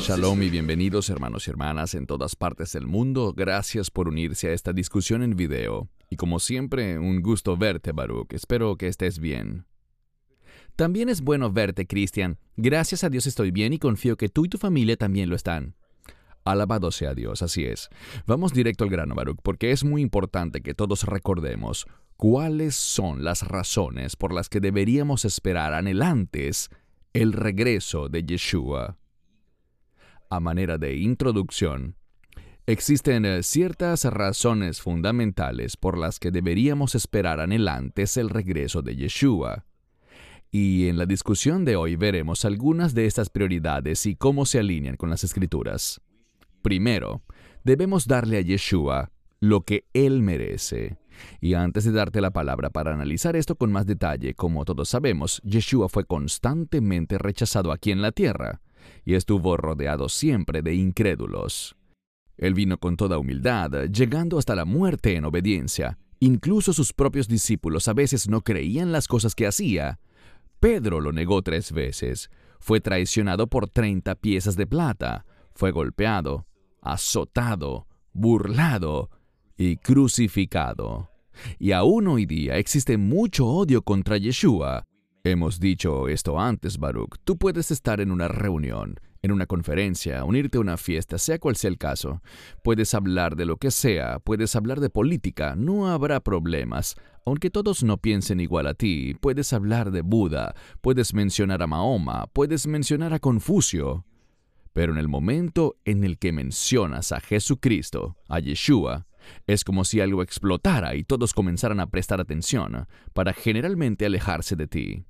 Shalom 0.00 0.42
y 0.42 0.50
bienvenidos 0.50 1.08
hermanos 1.08 1.46
y 1.46 1.50
hermanas 1.50 1.94
en 1.94 2.06
todas 2.06 2.36
partes 2.36 2.72
del 2.72 2.86
mundo. 2.86 3.32
Gracias 3.34 3.90
por 3.90 4.08
unirse 4.08 4.48
a 4.48 4.52
esta 4.52 4.74
discusión 4.74 5.22
en 5.22 5.36
video. 5.36 5.88
Y 6.10 6.16
como 6.16 6.40
siempre, 6.40 6.98
un 6.98 7.22
gusto 7.22 7.56
verte, 7.56 7.92
Baruch. 7.92 8.34
Espero 8.34 8.76
que 8.76 8.88
estés 8.88 9.18
bien. 9.18 9.64
También 10.76 11.08
es 11.08 11.22
bueno 11.22 11.50
verte, 11.50 11.86
Cristian. 11.86 12.38
Gracias 12.58 13.02
a 13.02 13.08
Dios 13.08 13.26
estoy 13.26 13.50
bien 13.50 13.72
y 13.72 13.78
confío 13.78 14.18
que 14.18 14.28
tú 14.28 14.44
y 14.44 14.50
tu 14.50 14.58
familia 14.58 14.98
también 14.98 15.30
lo 15.30 15.36
están. 15.36 15.74
Alabado 16.44 16.90
sea 16.90 17.14
Dios, 17.14 17.42
así 17.42 17.64
es. 17.64 17.90
Vamos 18.26 18.52
directo 18.52 18.84
al 18.84 18.90
grano, 18.90 19.14
Baruch, 19.14 19.40
porque 19.42 19.72
es 19.72 19.84
muy 19.84 20.02
importante 20.02 20.62
que 20.62 20.74
todos 20.74 21.04
recordemos 21.04 21.86
cuáles 22.16 22.74
son 22.74 23.24
las 23.24 23.46
razones 23.46 24.16
por 24.16 24.32
las 24.32 24.48
que 24.48 24.60
deberíamos 24.60 25.24
esperar 25.24 25.74
anhelantes 25.74 26.70
el 27.12 27.32
regreso 27.32 28.08
de 28.08 28.24
Yeshua 28.24 28.96
a 30.30 30.38
manera 30.38 30.78
de 30.78 30.96
introducción, 30.96 31.96
existen 32.66 33.24
eh, 33.24 33.42
ciertas 33.42 34.04
razones 34.04 34.80
fundamentales 34.80 35.76
por 35.76 35.98
las 35.98 36.20
que 36.20 36.30
deberíamos 36.30 36.94
esperar 36.94 37.40
anhelantes 37.40 38.16
el 38.16 38.30
regreso 38.30 38.80
de 38.80 38.94
Yeshua. 38.94 39.66
Y 40.52 40.88
en 40.88 40.98
la 40.98 41.06
discusión 41.06 41.64
de 41.64 41.76
hoy 41.76 41.96
veremos 41.96 42.44
algunas 42.44 42.94
de 42.94 43.06
estas 43.06 43.28
prioridades 43.28 44.06
y 44.06 44.16
cómo 44.16 44.46
se 44.46 44.60
alinean 44.60 44.96
con 44.96 45.10
las 45.10 45.24
escrituras. 45.24 46.00
Primero, 46.62 47.22
debemos 47.64 48.06
darle 48.06 48.38
a 48.38 48.40
Yeshua 48.40 49.10
lo 49.40 49.62
que 49.62 49.86
Él 49.92 50.22
merece. 50.22 50.98
Y 51.40 51.54
antes 51.54 51.84
de 51.84 51.92
darte 51.92 52.20
la 52.20 52.30
palabra 52.30 52.70
para 52.70 52.94
analizar 52.94 53.36
esto 53.36 53.56
con 53.56 53.72
más 53.72 53.86
detalle, 53.86 54.34
como 54.34 54.64
todos 54.64 54.88
sabemos, 54.88 55.40
Yeshua 55.44 55.88
fue 55.88 56.04
constantemente 56.04 57.18
rechazado 57.18 57.72
aquí 57.72 57.90
en 57.90 58.02
la 58.02 58.12
tierra 58.12 58.60
y 59.04 59.14
estuvo 59.14 59.56
rodeado 59.56 60.08
siempre 60.08 60.62
de 60.62 60.74
incrédulos. 60.74 61.76
Él 62.36 62.54
vino 62.54 62.78
con 62.78 62.96
toda 62.96 63.18
humildad, 63.18 63.70
llegando 63.90 64.38
hasta 64.38 64.54
la 64.54 64.64
muerte 64.64 65.14
en 65.16 65.26
obediencia. 65.26 65.98
Incluso 66.20 66.72
sus 66.72 66.92
propios 66.92 67.28
discípulos 67.28 67.88
a 67.88 67.92
veces 67.92 68.28
no 68.28 68.42
creían 68.42 68.92
las 68.92 69.08
cosas 69.08 69.34
que 69.34 69.46
hacía. 69.46 70.00
Pedro 70.58 71.00
lo 71.00 71.12
negó 71.12 71.42
tres 71.42 71.72
veces. 71.72 72.30
Fue 72.58 72.80
traicionado 72.80 73.46
por 73.46 73.68
treinta 73.68 74.14
piezas 74.14 74.56
de 74.56 74.66
plata. 74.66 75.24
Fue 75.54 75.70
golpeado, 75.70 76.46
azotado, 76.80 77.86
burlado 78.12 79.10
y 79.56 79.76
crucificado. 79.76 81.10
Y 81.58 81.72
aún 81.72 82.08
hoy 82.08 82.26
día 82.26 82.56
existe 82.56 82.96
mucho 82.96 83.46
odio 83.46 83.82
contra 83.82 84.16
Yeshua, 84.16 84.84
Hemos 85.22 85.60
dicho 85.60 86.08
esto 86.08 86.40
antes, 86.40 86.78
Baruch. 86.78 87.16
Tú 87.24 87.36
puedes 87.36 87.70
estar 87.70 88.00
en 88.00 88.10
una 88.10 88.26
reunión, 88.26 88.98
en 89.20 89.32
una 89.32 89.44
conferencia, 89.44 90.24
unirte 90.24 90.56
a 90.56 90.62
una 90.62 90.78
fiesta, 90.78 91.18
sea 91.18 91.38
cual 91.38 91.56
sea 91.56 91.68
el 91.68 91.76
caso. 91.76 92.22
Puedes 92.64 92.94
hablar 92.94 93.36
de 93.36 93.44
lo 93.44 93.58
que 93.58 93.70
sea, 93.70 94.18
puedes 94.20 94.56
hablar 94.56 94.80
de 94.80 94.88
política, 94.88 95.56
no 95.56 95.88
habrá 95.88 96.20
problemas. 96.20 96.96
Aunque 97.26 97.50
todos 97.50 97.82
no 97.82 97.98
piensen 97.98 98.40
igual 98.40 98.66
a 98.66 98.72
ti, 98.72 99.14
puedes 99.20 99.52
hablar 99.52 99.90
de 99.90 100.00
Buda, 100.00 100.54
puedes 100.80 101.12
mencionar 101.12 101.62
a 101.62 101.66
Mahoma, 101.66 102.26
puedes 102.32 102.66
mencionar 102.66 103.12
a 103.12 103.18
Confucio. 103.18 104.06
Pero 104.72 104.92
en 104.92 104.98
el 104.98 105.08
momento 105.08 105.76
en 105.84 106.04
el 106.04 106.18
que 106.18 106.32
mencionas 106.32 107.12
a 107.12 107.20
Jesucristo, 107.20 108.16
a 108.28 108.38
Yeshua, 108.38 109.06
es 109.46 109.64
como 109.64 109.84
si 109.84 110.00
algo 110.00 110.22
explotara 110.22 110.94
y 110.94 111.04
todos 111.04 111.34
comenzaran 111.34 111.80
a 111.80 111.90
prestar 111.90 112.20
atención 112.20 112.86
para 113.12 113.32
generalmente 113.32 114.06
alejarse 114.06 114.56
de 114.56 114.66
ti. 114.66 115.04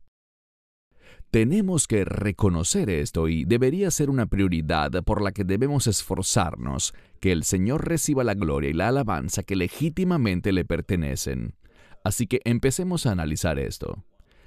Tenemos 1.30 1.86
que 1.86 2.04
reconocer 2.04 2.90
esto 2.90 3.28
y 3.28 3.44
debería 3.44 3.92
ser 3.92 4.10
una 4.10 4.26
prioridad 4.26 4.90
por 5.04 5.22
la 5.22 5.30
que 5.30 5.44
debemos 5.44 5.86
esforzarnos, 5.86 6.92
que 7.20 7.30
el 7.30 7.44
Señor 7.44 7.86
reciba 7.86 8.24
la 8.24 8.34
gloria 8.34 8.70
y 8.70 8.72
la 8.72 8.88
alabanza 8.88 9.44
que 9.44 9.54
legítimamente 9.54 10.50
le 10.50 10.64
pertenecen. 10.64 11.54
Así 12.02 12.26
que 12.26 12.40
empecemos 12.44 13.06
a 13.06 13.12
analizar 13.12 13.60
esto. 13.60 14.04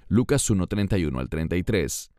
Lucas 0.09 0.50
1:31 0.50 1.19
al 1.19 1.29
33. 1.29 2.12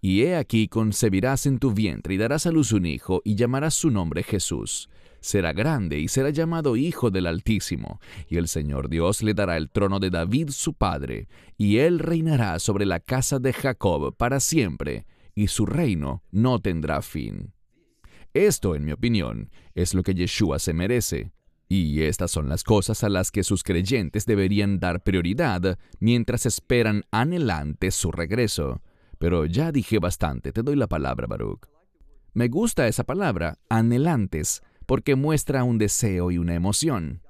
Y 0.00 0.22
he 0.22 0.36
aquí 0.36 0.68
concebirás 0.68 1.46
en 1.46 1.58
tu 1.58 1.72
vientre 1.72 2.14
y 2.14 2.16
darás 2.16 2.46
a 2.46 2.52
luz 2.52 2.72
un 2.72 2.86
hijo 2.86 3.22
y 3.24 3.34
llamarás 3.34 3.74
su 3.74 3.90
nombre 3.90 4.22
Jesús 4.22 4.88
será 5.20 5.52
grande 5.52 5.98
y 5.98 6.08
será 6.08 6.30
llamado 6.30 6.76
Hijo 6.76 7.10
del 7.10 7.26
Altísimo, 7.26 8.00
y 8.28 8.36
el 8.36 8.48
Señor 8.48 8.88
Dios 8.88 9.22
le 9.22 9.34
dará 9.34 9.56
el 9.56 9.70
trono 9.70 10.00
de 10.00 10.10
David 10.10 10.50
su 10.50 10.74
padre, 10.74 11.28
y 11.56 11.78
él 11.78 11.98
reinará 11.98 12.58
sobre 12.58 12.86
la 12.86 13.00
casa 13.00 13.38
de 13.38 13.52
Jacob 13.52 14.16
para 14.16 14.40
siempre, 14.40 15.06
y 15.34 15.48
su 15.48 15.66
reino 15.66 16.22
no 16.30 16.58
tendrá 16.58 17.02
fin. 17.02 17.52
Esto, 18.32 18.74
en 18.74 18.84
mi 18.84 18.92
opinión, 18.92 19.50
es 19.74 19.94
lo 19.94 20.02
que 20.02 20.14
Yeshua 20.14 20.58
se 20.58 20.72
merece, 20.72 21.32
y 21.68 22.02
estas 22.02 22.30
son 22.30 22.48
las 22.48 22.64
cosas 22.64 23.04
a 23.04 23.08
las 23.08 23.30
que 23.30 23.44
sus 23.44 23.62
creyentes 23.62 24.26
deberían 24.26 24.80
dar 24.80 25.02
prioridad 25.02 25.78
mientras 26.00 26.46
esperan 26.46 27.04
anhelante 27.12 27.90
su 27.92 28.10
regreso. 28.10 28.80
Pero 29.20 29.44
ya 29.44 29.70
dije 29.70 29.98
bastante, 29.98 30.50
te 30.50 30.62
doy 30.62 30.76
la 30.76 30.86
palabra, 30.86 31.26
Baruch. 31.26 31.66
Me 32.32 32.48
gusta 32.48 32.88
esa 32.88 33.04
palabra, 33.04 33.58
anhelantes, 33.68 34.62
porque 34.86 35.14
muestra 35.14 35.62
un 35.62 35.76
deseo 35.76 36.30
y 36.30 36.38
una 36.38 36.54
emoción. 36.54 37.20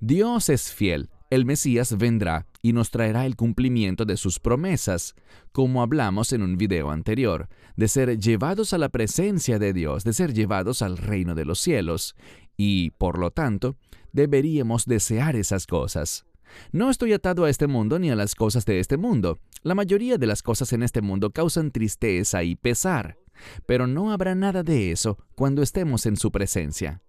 Dios 0.00 0.48
es 0.48 0.72
fiel, 0.72 1.10
el 1.28 1.44
Mesías 1.44 1.98
vendrá 1.98 2.46
y 2.62 2.72
nos 2.72 2.90
traerá 2.90 3.26
el 3.26 3.36
cumplimiento 3.36 4.06
de 4.06 4.16
sus 4.16 4.38
promesas, 4.38 5.16
como 5.52 5.82
hablamos 5.82 6.32
en 6.32 6.42
un 6.42 6.56
video 6.56 6.90
anterior, 6.90 7.50
de 7.76 7.88
ser 7.88 8.18
llevados 8.18 8.72
a 8.72 8.78
la 8.78 8.88
presencia 8.88 9.58
de 9.58 9.74
Dios, 9.74 10.02
de 10.02 10.14
ser 10.14 10.32
llevados 10.32 10.80
al 10.80 10.96
reino 10.96 11.34
de 11.34 11.44
los 11.44 11.58
cielos, 11.58 12.16
y, 12.56 12.90
por 12.92 13.18
lo 13.18 13.32
tanto, 13.32 13.76
deberíamos 14.12 14.86
desear 14.86 15.36
esas 15.36 15.66
cosas. 15.66 16.24
No 16.72 16.90
estoy 16.90 17.12
atado 17.12 17.44
a 17.44 17.50
este 17.50 17.66
mundo 17.66 17.98
ni 17.98 18.10
a 18.10 18.16
las 18.16 18.34
cosas 18.34 18.64
de 18.64 18.80
este 18.80 18.96
mundo. 18.96 19.38
La 19.62 19.74
mayoría 19.74 20.18
de 20.18 20.26
las 20.26 20.42
cosas 20.42 20.72
en 20.72 20.82
este 20.82 21.02
mundo 21.02 21.30
causan 21.30 21.70
tristeza 21.70 22.42
y 22.42 22.56
pesar 22.56 23.18
pero 23.66 23.86
no 23.86 24.12
habrá 24.12 24.34
nada 24.34 24.62
de 24.62 24.90
eso 24.90 25.18
cuando 25.34 25.62
estemos 25.62 26.06
en 26.06 26.16
su 26.16 26.30
presencia. 26.30 27.02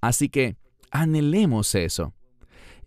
Así 0.00 0.28
que 0.28 0.56
anhelemos 0.90 1.74
eso. 1.74 2.14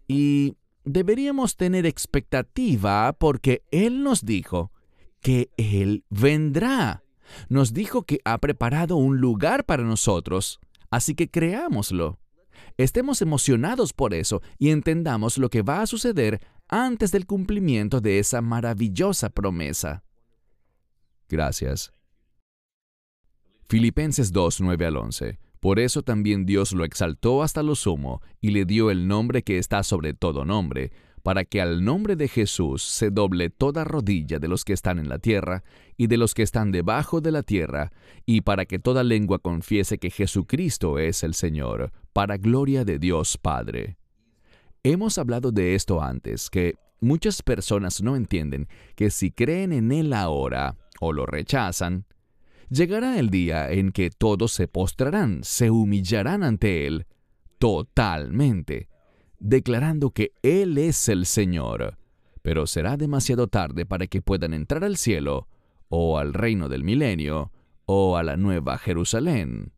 Y 0.07 0.57
deberíamos 0.83 1.57
tener 1.57 1.85
expectativa 1.85 3.13
porque 3.13 3.63
Él 3.71 4.03
nos 4.03 4.25
dijo 4.25 4.71
que 5.21 5.49
Él 5.57 6.05
vendrá. 6.09 7.03
Nos 7.49 7.73
dijo 7.73 8.03
que 8.03 8.19
ha 8.23 8.37
preparado 8.37 8.95
un 8.95 9.17
lugar 9.17 9.65
para 9.65 9.83
nosotros, 9.83 10.59
así 10.89 11.13
que 11.13 11.29
creámoslo. 11.29 12.19
Estemos 12.77 13.21
emocionados 13.21 13.93
por 13.93 14.13
eso 14.13 14.41
y 14.57 14.69
entendamos 14.69 15.37
lo 15.37 15.49
que 15.49 15.61
va 15.61 15.81
a 15.81 15.87
suceder 15.87 16.41
antes 16.67 17.11
del 17.11 17.25
cumplimiento 17.25 18.01
de 18.01 18.19
esa 18.19 18.41
maravillosa 18.41 19.29
promesa. 19.29 20.03
Gracias. 21.29 21.93
Filipenses 23.69 24.31
2, 24.31 24.61
9 24.61 24.85
al 24.85 24.97
11. 24.97 25.39
Por 25.59 25.79
eso 25.79 26.03
también 26.03 26.45
Dios 26.45 26.71
lo 26.71 26.85
exaltó 26.85 27.43
hasta 27.43 27.63
lo 27.63 27.75
sumo 27.75 28.21
y 28.39 28.51
le 28.51 28.65
dio 28.65 28.91
el 28.91 29.07
nombre 29.07 29.43
que 29.43 29.57
está 29.57 29.83
sobre 29.83 30.13
todo 30.13 30.45
nombre, 30.45 30.91
para 31.23 31.43
que 31.43 31.59
al 31.59 31.83
nombre 31.83 32.15
de 32.15 32.29
Jesús 32.29 32.83
se 32.83 33.09
doble 33.09 33.49
toda 33.49 33.83
rodilla 33.83 34.39
de 34.39 34.47
los 34.47 34.63
que 34.63 34.71
están 34.71 34.99
en 34.99 35.09
la 35.09 35.19
tierra 35.19 35.63
y 35.97 36.07
de 36.07 36.15
los 36.15 36.33
que 36.33 36.43
están 36.43 36.71
debajo 36.71 37.19
de 37.19 37.31
la 37.31 37.43
tierra, 37.43 37.91
y 38.25 38.41
para 38.41 38.65
que 38.65 38.79
toda 38.79 39.03
lengua 39.03 39.39
confiese 39.39 39.97
que 39.97 40.09
Jesucristo 40.09 40.99
es 40.99 41.23
el 41.23 41.33
Señor, 41.33 41.91
para 42.17 42.37
gloria 42.37 42.83
de 42.83 42.97
Dios 42.97 43.37
Padre. 43.37 43.95
Hemos 44.81 45.19
hablado 45.19 45.51
de 45.51 45.75
esto 45.75 46.01
antes, 46.01 46.49
que 46.49 46.73
muchas 46.99 47.43
personas 47.43 48.01
no 48.01 48.15
entienden 48.15 48.67
que 48.95 49.11
si 49.11 49.29
creen 49.29 49.71
en 49.71 49.91
Él 49.91 50.11
ahora 50.13 50.75
o 50.99 51.13
lo 51.13 51.27
rechazan, 51.27 52.07
Llegará 52.71 53.19
el 53.19 53.29
día 53.29 53.71
en 53.71 53.91
que 53.91 54.09
todos 54.09 54.51
se 54.51 54.67
postrarán, 54.67 55.41
se 55.43 55.69
humillarán 55.69 56.43
ante 56.43 56.87
Él 56.87 57.05
totalmente, 57.59 58.89
declarando 59.37 60.09
que 60.09 60.31
Él 60.41 60.79
es 60.79 61.09
el 61.09 61.27
Señor. 61.27 61.99
Pero 62.41 62.65
será 62.65 62.97
demasiado 62.97 63.47
tarde 63.47 63.85
para 63.85 64.07
que 64.07 64.23
puedan 64.23 64.55
entrar 64.55 64.83
al 64.83 64.97
cielo, 64.97 65.47
o 65.87 66.17
al 66.17 66.33
reino 66.33 66.67
del 66.67 66.83
milenio, 66.83 67.51
o 67.85 68.17
a 68.17 68.23
la 68.23 68.37
nueva 68.37 68.79
Jerusalén. 68.79 69.71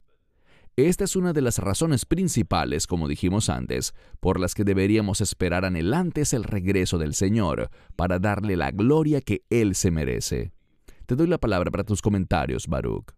Esta 0.87 1.03
es 1.03 1.17
una 1.17 1.33
de 1.33 1.41
las 1.41 1.57
razones 1.57 2.05
principales, 2.05 2.87
como 2.87 3.09
dijimos 3.09 3.49
antes, 3.49 3.93
por 4.21 4.39
las 4.39 4.53
que 4.53 4.63
deberíamos 4.63 5.19
esperar 5.19 5.65
anhelantes 5.65 6.33
el 6.33 6.45
regreso 6.45 6.97
del 6.97 7.15
Señor, 7.15 7.69
para 7.97 8.17
darle 8.17 8.55
la 8.55 8.71
gloria 8.71 9.19
que 9.19 9.43
Él 9.49 9.75
se 9.75 9.91
merece. 9.91 10.53
Te 11.05 11.15
doy 11.15 11.27
la 11.27 11.37
palabra 11.37 11.69
para 11.69 11.83
tus 11.83 12.01
comentarios, 12.01 12.67
Baruch. 12.67 13.11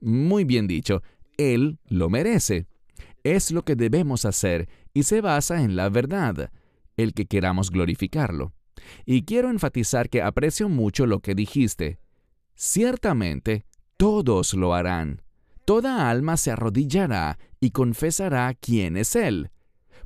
Muy 0.00 0.44
bien 0.44 0.68
dicho. 0.68 1.02
Él 1.36 1.78
lo 1.88 2.08
merece. 2.08 2.66
Es 3.24 3.50
lo 3.50 3.64
que 3.64 3.74
debemos 3.74 4.24
hacer 4.24 4.68
y 4.94 5.02
se 5.02 5.20
basa 5.20 5.62
en 5.62 5.74
la 5.74 5.88
verdad, 5.88 6.52
el 6.96 7.12
que 7.12 7.26
queramos 7.26 7.70
glorificarlo. 7.70 8.52
Y 9.04 9.24
quiero 9.24 9.50
enfatizar 9.50 10.08
que 10.08 10.22
aprecio 10.22 10.68
mucho 10.68 11.06
lo 11.06 11.18
que 11.20 11.34
dijiste. 11.34 11.98
Ciertamente, 12.54 13.64
todos 13.96 14.54
lo 14.54 14.74
harán. 14.74 15.22
Toda 15.68 16.08
alma 16.08 16.38
se 16.38 16.50
arrodillará 16.50 17.38
y 17.60 17.72
confesará 17.72 18.54
quién 18.54 18.96
es 18.96 19.14
Él, 19.14 19.50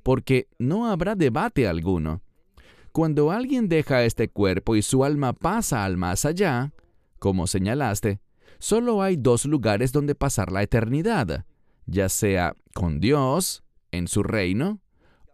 porque 0.03 0.49
no 0.59 0.91
habrá 0.91 1.15
debate 1.15 1.69
alguno. 1.69 2.21
Cuando 2.91 3.31
alguien 3.31 3.69
deja 3.69 4.03
este 4.03 4.27
cuerpo 4.27 4.75
y 4.75 4.83
su 4.83 5.05
alma 5.05 5.35
pasa 5.35 5.85
al 5.85 5.97
más 5.97 6.25
allá, 6.25 6.73
como 7.21 7.47
señalaste, 7.47 8.19
solo 8.59 9.03
hay 9.03 9.17
dos 9.17 9.45
lugares 9.45 9.93
donde 9.93 10.17
pasar 10.17 10.51
la 10.51 10.65
eternidad, 10.65 11.45
ya 11.87 12.09
sea 12.09 12.57
con 12.75 12.99
Dios, 12.99 13.63
en 13.93 14.09
su 14.09 14.25
reino, 14.25 14.81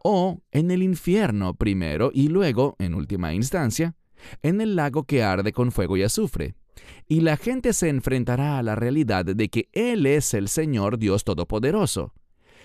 o 0.04 0.42
en 0.50 0.70
el 0.70 0.82
infierno 0.82 1.54
primero 1.54 2.10
y 2.12 2.28
luego, 2.28 2.76
en 2.78 2.92
última 2.92 3.32
instancia, 3.32 3.96
en 4.42 4.60
el 4.60 4.76
lago 4.76 5.04
que 5.04 5.22
arde 5.22 5.54
con 5.54 5.72
fuego 5.72 5.96
y 5.96 6.02
azufre. 6.02 6.54
Y 7.06 7.20
la 7.20 7.36
gente 7.36 7.72
se 7.72 7.88
enfrentará 7.88 8.58
a 8.58 8.62
la 8.62 8.74
realidad 8.74 9.24
de 9.24 9.48
que 9.48 9.68
Él 9.72 10.06
es 10.06 10.34
el 10.34 10.48
Señor 10.48 10.98
Dios 10.98 11.24
Todopoderoso. 11.24 12.12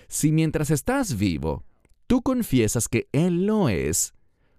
Si 0.08 0.32
mientras 0.32 0.70
estás 0.70 1.18
vivo, 1.18 1.64
tú 2.08 2.22
confiesas 2.22 2.88
que 2.88 3.08
Él 3.12 3.46
lo 3.46 3.70
es, 3.70 4.14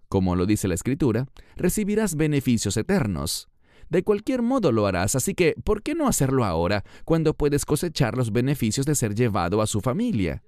como 0.09 0.37
lo 0.37 0.47
dice 0.47 0.69
la 0.69 0.75
Escritura, 0.75 1.27
recibirás 1.57 2.17
beneficios 2.17 2.77
eternos. 2.77 3.49
De 3.91 4.03
cualquier 4.03 4.43
modo 4.43 4.73
lo 4.73 4.87
harás, 4.87 5.15
así 5.15 5.35
que 5.35 5.55
¿por 5.63 5.83
qué 5.83 5.95
no 5.95 6.09
hacerlo 6.09 6.45
ahora, 6.45 6.85
cuando 7.05 7.35
puedes 7.35 7.65
cosechar 7.65 8.17
los 8.17 8.33
beneficios 8.33 8.87
de 8.87 8.95
ser 8.95 9.15
llevado 9.15 9.61
a 9.61 9.67
su 9.67 9.81
familia? 9.81 10.43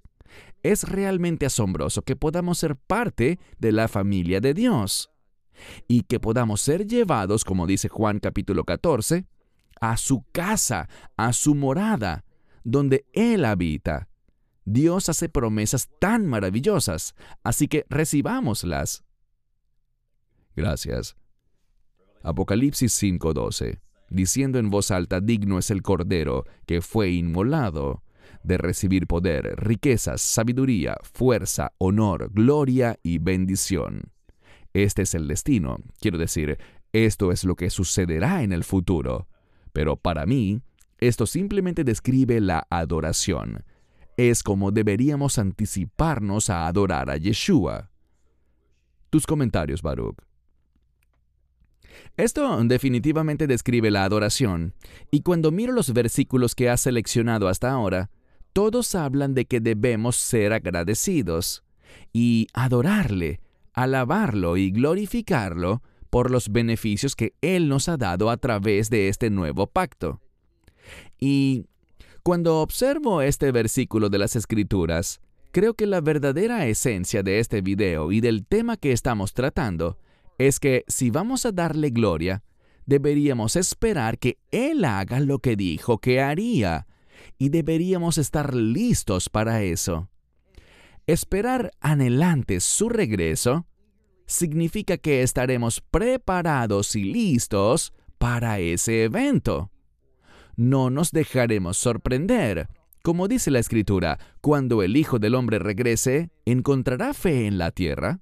Es 0.63 0.89
realmente 0.89 1.47
asombroso 1.47 2.03
que 2.03 2.17
podamos 2.17 2.59
ser 2.59 2.77
parte 2.77 3.39
de 3.59 3.73
la 3.73 3.89
familia 3.89 4.41
de 4.41 4.55
Dios 4.55 5.11
y 5.89 6.03
que 6.03 6.21
podamos 6.21 6.61
ser 6.61 6.87
llevados, 6.87 7.45
como 7.45 7.67
dice 7.67 7.89
Juan 7.89 8.21
capítulo 8.21 8.65
14, 8.65 9.27
a 9.81 9.97
su 9.97 10.25
casa, 10.33 10.89
a 11.17 11.33
su 11.33 11.55
morada, 11.55 12.25
donde 12.65 13.07
Él 13.13 13.45
habita. 13.45 14.09
Dios 14.65 15.09
hace 15.09 15.29
promesas 15.29 15.89
tan 16.01 16.27
maravillosas, 16.27 17.15
así 17.45 17.69
que 17.69 17.87
recibámoslas. 17.89 19.05
Gracias. 20.57 21.17
Apocalipsis 22.23 22.93
5:12, 23.01 23.81
diciendo 24.11 24.59
en 24.59 24.71
voz 24.71 24.91
alta, 24.91 25.21
digno 25.21 25.59
es 25.59 25.71
el 25.71 25.83
Cordero 25.83 26.45
que 26.67 26.83
fue 26.83 27.11
inmolado 27.11 28.03
de 28.43 28.59
recibir 28.59 29.07
poder, 29.07 29.55
riquezas, 29.57 30.21
sabiduría, 30.21 30.97
fuerza, 31.03 31.73
honor, 31.79 32.31
gloria 32.33 32.99
y 33.03 33.19
bendición. 33.19 34.13
Este 34.77 35.03
es 35.03 35.15
el 35.15 35.27
destino, 35.27 35.79
quiero 36.01 36.19
decir, 36.19 36.59
esto 36.93 37.33
es 37.33 37.45
lo 37.45 37.57
que 37.57 37.71
sucederá 37.71 38.43
en 38.43 38.53
el 38.53 38.63
futuro. 38.63 39.27
Pero 39.73 39.97
para 39.97 40.27
mí, 40.27 40.61
esto 40.99 41.25
simplemente 41.25 41.83
describe 41.83 42.43
la 42.43 42.67
adoración. 42.69 43.65
Es 44.19 44.43
como 44.43 44.73
deberíamos 44.73 45.39
anticiparnos 45.39 46.51
a 46.51 46.67
adorar 46.67 47.09
a 47.09 47.17
Yeshua. 47.17 47.91
Tus 49.09 49.27
comentarios, 49.27 49.81
Baruch. 49.81 50.19
Esto 52.19 52.63
definitivamente 52.65 53.47
describe 53.47 53.91
la 53.91 54.05
adoración, 54.05 54.75
y 55.11 55.23
cuando 55.23 55.53
miro 55.53 55.73
los 55.73 55.95
versículos 55.95 56.55
que 56.55 56.69
has 56.69 56.83
seleccionado 56.83 57.49
hasta 57.49 57.71
ahora, 57.71 58.11
todos 58.53 58.95
hablan 58.95 59.33
de 59.33 59.47
que 59.47 59.61
debemos 59.61 60.17
ser 60.17 60.53
agradecidos 60.53 61.65
y 62.13 62.49
adorarle, 62.53 63.41
alabarlo 63.77 64.57
y 64.57 64.73
glorificarlo 64.73 65.83
por 66.11 66.31
los 66.31 66.49
beneficios 66.51 67.15
que 67.15 67.35
Él 67.43 67.69
nos 67.69 67.89
ha 67.89 67.97
dado 67.97 68.31
a 68.31 68.39
través 68.39 68.91
de 68.91 69.09
este 69.09 69.31
nuevo 69.31 69.69
pacto. 69.69 70.21
Y 71.21 71.67
cuando 72.23 72.61
observo 72.61 73.23
este 73.23 73.53
versículo 73.53 74.09
de 74.09 74.19
las 74.19 74.35
Escrituras, 74.35 75.21
creo 75.53 75.75
que 75.75 75.87
la 75.87 76.01
verdadera 76.01 76.67
esencia 76.67 77.23
de 77.23 77.39
este 77.39 77.61
video 77.61 78.11
y 78.11 78.21
del 78.21 78.45
tema 78.47 78.77
que 78.77 78.93
estamos 78.93 79.33
tratando 79.35 79.99
es 80.39 80.59
que 80.59 80.85
si 80.89 81.11
vamos 81.11 81.47
a 81.47 81.53
darle 81.53 81.91
gloria, 81.91 82.43
deberíamos 82.87 83.57
esperar 83.57 84.19
que 84.19 84.39
Él 84.51 84.85
haga 84.85 85.21
lo 85.21 85.39
que 85.39 85.57
dijo 85.57 85.99
que 85.99 86.21
haría, 86.21 86.87
y 87.39 87.49
deberíamos 87.49 88.19
estar 88.19 88.55
listos 88.55 89.29
para 89.29 89.63
eso. 89.63 90.09
Esperar 91.07 91.71
anhelante 91.81 92.59
su 92.59 92.89
regreso 92.89 93.67
significa 94.27 94.97
que 94.97 95.23
estaremos 95.23 95.81
preparados 95.81 96.97
y 96.97 97.05
listos 97.05 97.93
para 98.19 98.59
ese 98.59 99.05
evento. 99.05 99.71
No 100.57 100.91
nos 100.91 101.13
dejaremos 101.13 101.77
sorprender. 101.77 102.69
Como 103.05 103.29
dice 103.29 103.53
la 103.53 103.61
Escritura, 103.61 104.19
cuando 104.41 104.83
el 104.83 104.97
Hijo 104.97 105.21
del 105.21 105.37
Hombre 105.37 105.61
regrese, 105.61 106.31
¿encontrará 106.45 107.15
fe 107.15 107.47
en 107.47 107.57
la 107.57 107.71
tierra? 107.71 108.19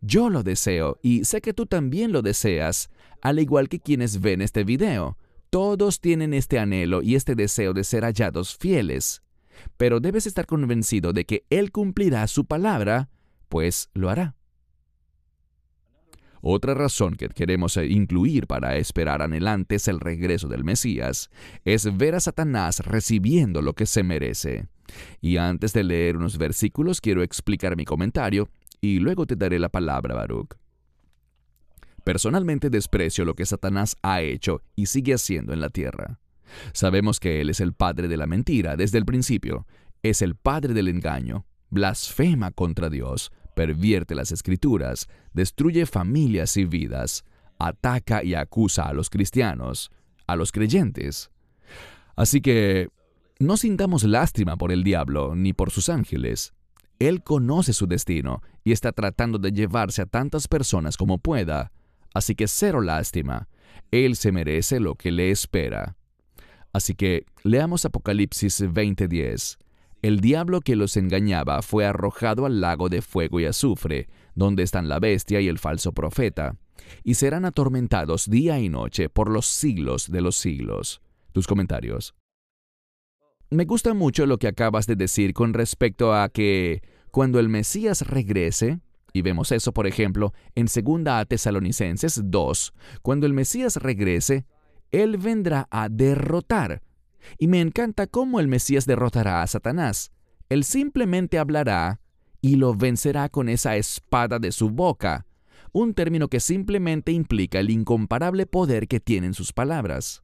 Yo 0.00 0.28
lo 0.28 0.42
deseo 0.42 0.98
y 1.02 1.24
sé 1.24 1.40
que 1.40 1.54
tú 1.54 1.66
también 1.66 2.10
lo 2.10 2.20
deseas, 2.20 2.90
al 3.22 3.38
igual 3.38 3.68
que 3.68 3.78
quienes 3.78 4.20
ven 4.20 4.42
este 4.42 4.64
video. 4.64 5.18
Todos 5.50 6.00
tienen 6.00 6.34
este 6.34 6.58
anhelo 6.58 7.00
y 7.00 7.14
este 7.14 7.36
deseo 7.36 7.72
de 7.74 7.84
ser 7.84 8.02
hallados 8.02 8.56
fieles, 8.56 9.22
pero 9.76 10.00
debes 10.00 10.26
estar 10.26 10.46
convencido 10.46 11.12
de 11.12 11.24
que 11.24 11.44
Él 11.50 11.72
cumplirá 11.72 12.26
su 12.26 12.44
palabra, 12.44 13.08
pues 13.48 13.90
lo 13.94 14.10
hará. 14.10 14.34
Otra 16.48 16.74
razón 16.74 17.16
que 17.16 17.28
queremos 17.28 17.76
incluir 17.76 18.46
para 18.46 18.76
esperar 18.76 19.20
anhelantes 19.20 19.88
el 19.88 19.98
regreso 19.98 20.46
del 20.46 20.62
Mesías 20.62 21.28
es 21.64 21.96
ver 21.96 22.14
a 22.14 22.20
Satanás 22.20 22.80
recibiendo 22.80 23.62
lo 23.62 23.72
que 23.72 23.86
se 23.86 24.04
merece. 24.04 24.68
Y 25.20 25.38
antes 25.38 25.72
de 25.72 25.82
leer 25.82 26.16
unos 26.16 26.38
versículos 26.38 27.00
quiero 27.00 27.22
explicar 27.22 27.76
mi 27.76 27.84
comentario 27.84 28.48
y 28.80 29.00
luego 29.00 29.26
te 29.26 29.34
daré 29.34 29.58
la 29.58 29.70
palabra, 29.70 30.14
Baruch. 30.14 30.54
Personalmente 32.04 32.70
desprecio 32.70 33.24
lo 33.24 33.34
que 33.34 33.44
Satanás 33.44 33.96
ha 34.02 34.20
hecho 34.20 34.62
y 34.76 34.86
sigue 34.86 35.14
haciendo 35.14 35.52
en 35.52 35.60
la 35.60 35.70
tierra. 35.70 36.20
Sabemos 36.72 37.20
que 37.20 37.40
Él 37.40 37.50
es 37.50 37.60
el 37.60 37.72
padre 37.72 38.08
de 38.08 38.16
la 38.16 38.26
mentira 38.26 38.76
desde 38.76 38.98
el 38.98 39.04
principio, 39.04 39.66
es 40.02 40.22
el 40.22 40.36
padre 40.36 40.74
del 40.74 40.88
engaño, 40.88 41.46
blasfema 41.70 42.50
contra 42.50 42.90
Dios, 42.90 43.32
pervierte 43.54 44.14
las 44.14 44.32
escrituras, 44.32 45.08
destruye 45.32 45.86
familias 45.86 46.56
y 46.56 46.64
vidas, 46.64 47.24
ataca 47.58 48.22
y 48.22 48.34
acusa 48.34 48.84
a 48.84 48.92
los 48.92 49.10
cristianos, 49.10 49.90
a 50.26 50.36
los 50.36 50.52
creyentes. 50.52 51.30
Así 52.14 52.40
que 52.40 52.88
no 53.38 53.56
sintamos 53.56 54.04
lástima 54.04 54.56
por 54.56 54.72
el 54.72 54.84
diablo 54.84 55.34
ni 55.34 55.52
por 55.52 55.70
sus 55.70 55.88
ángeles. 55.88 56.54
Él 56.98 57.22
conoce 57.22 57.72
su 57.72 57.86
destino 57.86 58.42
y 58.64 58.72
está 58.72 58.92
tratando 58.92 59.38
de 59.38 59.52
llevarse 59.52 60.02
a 60.02 60.06
tantas 60.06 60.48
personas 60.48 60.96
como 60.96 61.18
pueda, 61.18 61.72
Así 62.16 62.34
que 62.34 62.48
cero 62.48 62.80
lástima. 62.80 63.46
Él 63.90 64.16
se 64.16 64.32
merece 64.32 64.80
lo 64.80 64.94
que 64.94 65.12
le 65.12 65.30
espera. 65.30 65.98
Así 66.76 66.94
que 66.94 67.24
leamos 67.42 67.86
Apocalipsis 67.86 68.60
20:10. 68.60 69.56
El 70.02 70.20
diablo 70.20 70.60
que 70.60 70.76
los 70.76 70.98
engañaba 70.98 71.62
fue 71.62 71.86
arrojado 71.86 72.44
al 72.44 72.60
lago 72.60 72.90
de 72.90 73.00
fuego 73.00 73.40
y 73.40 73.46
azufre, 73.46 74.10
donde 74.34 74.62
están 74.62 74.86
la 74.86 74.98
bestia 74.98 75.40
y 75.40 75.48
el 75.48 75.58
falso 75.58 75.92
profeta, 75.92 76.58
y 77.02 77.14
serán 77.14 77.46
atormentados 77.46 78.28
día 78.28 78.58
y 78.58 78.68
noche 78.68 79.08
por 79.08 79.30
los 79.30 79.46
siglos 79.46 80.10
de 80.10 80.20
los 80.20 80.36
siglos. 80.36 81.00
Tus 81.32 81.46
comentarios. 81.46 82.14
Me 83.48 83.64
gusta 83.64 83.94
mucho 83.94 84.26
lo 84.26 84.36
que 84.36 84.48
acabas 84.48 84.86
de 84.86 84.96
decir 84.96 85.32
con 85.32 85.54
respecto 85.54 86.12
a 86.12 86.28
que 86.28 86.82
cuando 87.10 87.40
el 87.40 87.48
Mesías 87.48 88.06
regrese, 88.06 88.80
y 89.14 89.22
vemos 89.22 89.50
eso, 89.50 89.72
por 89.72 89.86
ejemplo, 89.86 90.34
en 90.54 90.66
2 90.66 91.26
Tesalonicenses 91.26 92.20
2. 92.22 92.74
Cuando 93.00 93.24
el 93.24 93.32
Mesías 93.32 93.76
regrese, 93.76 94.44
Él 94.92 95.16
vendrá 95.16 95.66
a 95.70 95.88
derrotar. 95.88 96.82
Y 97.38 97.48
me 97.48 97.60
encanta 97.60 98.06
cómo 98.06 98.40
el 98.40 98.48
Mesías 98.48 98.86
derrotará 98.86 99.42
a 99.42 99.46
Satanás. 99.46 100.12
Él 100.48 100.64
simplemente 100.64 101.38
hablará 101.38 102.00
y 102.40 102.56
lo 102.56 102.74
vencerá 102.74 103.28
con 103.28 103.48
esa 103.48 103.76
espada 103.76 104.38
de 104.38 104.52
su 104.52 104.70
boca, 104.70 105.26
un 105.72 105.94
término 105.94 106.28
que 106.28 106.38
simplemente 106.38 107.10
implica 107.10 107.58
el 107.58 107.70
incomparable 107.70 108.46
poder 108.46 108.86
que 108.86 109.00
tienen 109.00 109.34
sus 109.34 109.52
palabras. 109.52 110.22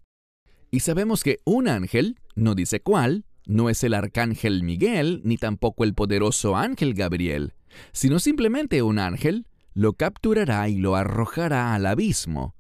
Y 0.71 0.81
sabemos 0.81 1.25
que 1.25 1.41
un 1.45 1.67
ángel, 1.67 2.21
no 2.37 2.55
dice 2.55 2.81
cuál, 2.81 3.25
no 3.45 3.69
es 3.69 3.83
el 3.83 3.95
arcángel 3.95 4.63
Miguel, 4.63 5.21
ni 5.25 5.37
tampoco 5.37 5.83
el 5.83 5.95
poderoso 5.95 6.57
ángel 6.57 6.95
Gabriel, 6.95 7.55
sino 7.93 8.21
simplemente 8.21 8.83
un 8.83 9.01
ángel, 9.01 9.47
lo 9.75 9.95
capturará 9.95 10.69
y 10.69 10.77
lo 10.77 10.95
arrojará 10.95 11.75
al 11.75 11.87
abismo 11.87 12.55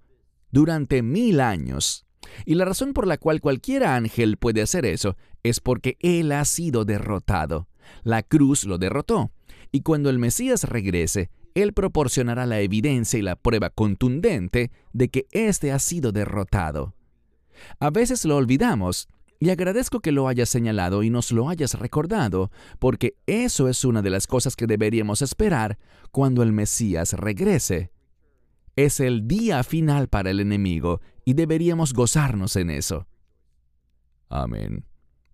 durante 0.52 1.02
mil 1.02 1.40
años. 1.40 2.06
Y 2.46 2.54
la 2.54 2.64
razón 2.64 2.92
por 2.92 3.06
la 3.06 3.18
cual 3.18 3.40
cualquier 3.40 3.84
ángel 3.84 4.36
puede 4.36 4.62
hacer 4.62 4.86
eso 4.86 5.16
es 5.42 5.60
porque 5.60 5.96
Él 6.00 6.30
ha 6.30 6.44
sido 6.44 6.84
derrotado. 6.84 7.68
La 8.04 8.22
cruz 8.22 8.64
lo 8.64 8.78
derrotó. 8.78 9.32
Y 9.72 9.80
cuando 9.80 10.10
el 10.10 10.18
Mesías 10.18 10.64
regrese, 10.64 11.30
Él 11.54 11.72
proporcionará 11.72 12.46
la 12.46 12.60
evidencia 12.60 13.18
y 13.18 13.22
la 13.22 13.36
prueba 13.36 13.70
contundente 13.70 14.70
de 14.92 15.08
que 15.08 15.26
éste 15.32 15.72
ha 15.72 15.78
sido 15.78 16.12
derrotado. 16.12 16.94
A 17.80 17.90
veces 17.90 18.24
lo 18.24 18.36
olvidamos, 18.36 19.08
y 19.42 19.50
agradezco 19.50 19.98
que 19.98 20.12
lo 20.12 20.28
hayas 20.28 20.48
señalado 20.48 21.02
y 21.02 21.10
nos 21.10 21.32
lo 21.32 21.48
hayas 21.48 21.74
recordado, 21.74 22.52
porque 22.78 23.16
eso 23.26 23.68
es 23.68 23.84
una 23.84 24.00
de 24.00 24.10
las 24.10 24.28
cosas 24.28 24.54
que 24.54 24.68
deberíamos 24.68 25.20
esperar 25.20 25.78
cuando 26.12 26.44
el 26.44 26.52
Mesías 26.52 27.14
regrese. 27.14 27.90
Es 28.76 29.00
el 29.00 29.28
día 29.28 29.62
final 29.64 30.08
para 30.08 30.30
el 30.30 30.40
enemigo 30.40 31.00
y 31.24 31.34
deberíamos 31.34 31.92
gozarnos 31.92 32.56
en 32.56 32.70
eso. 32.70 33.06
Amén. 34.28 34.86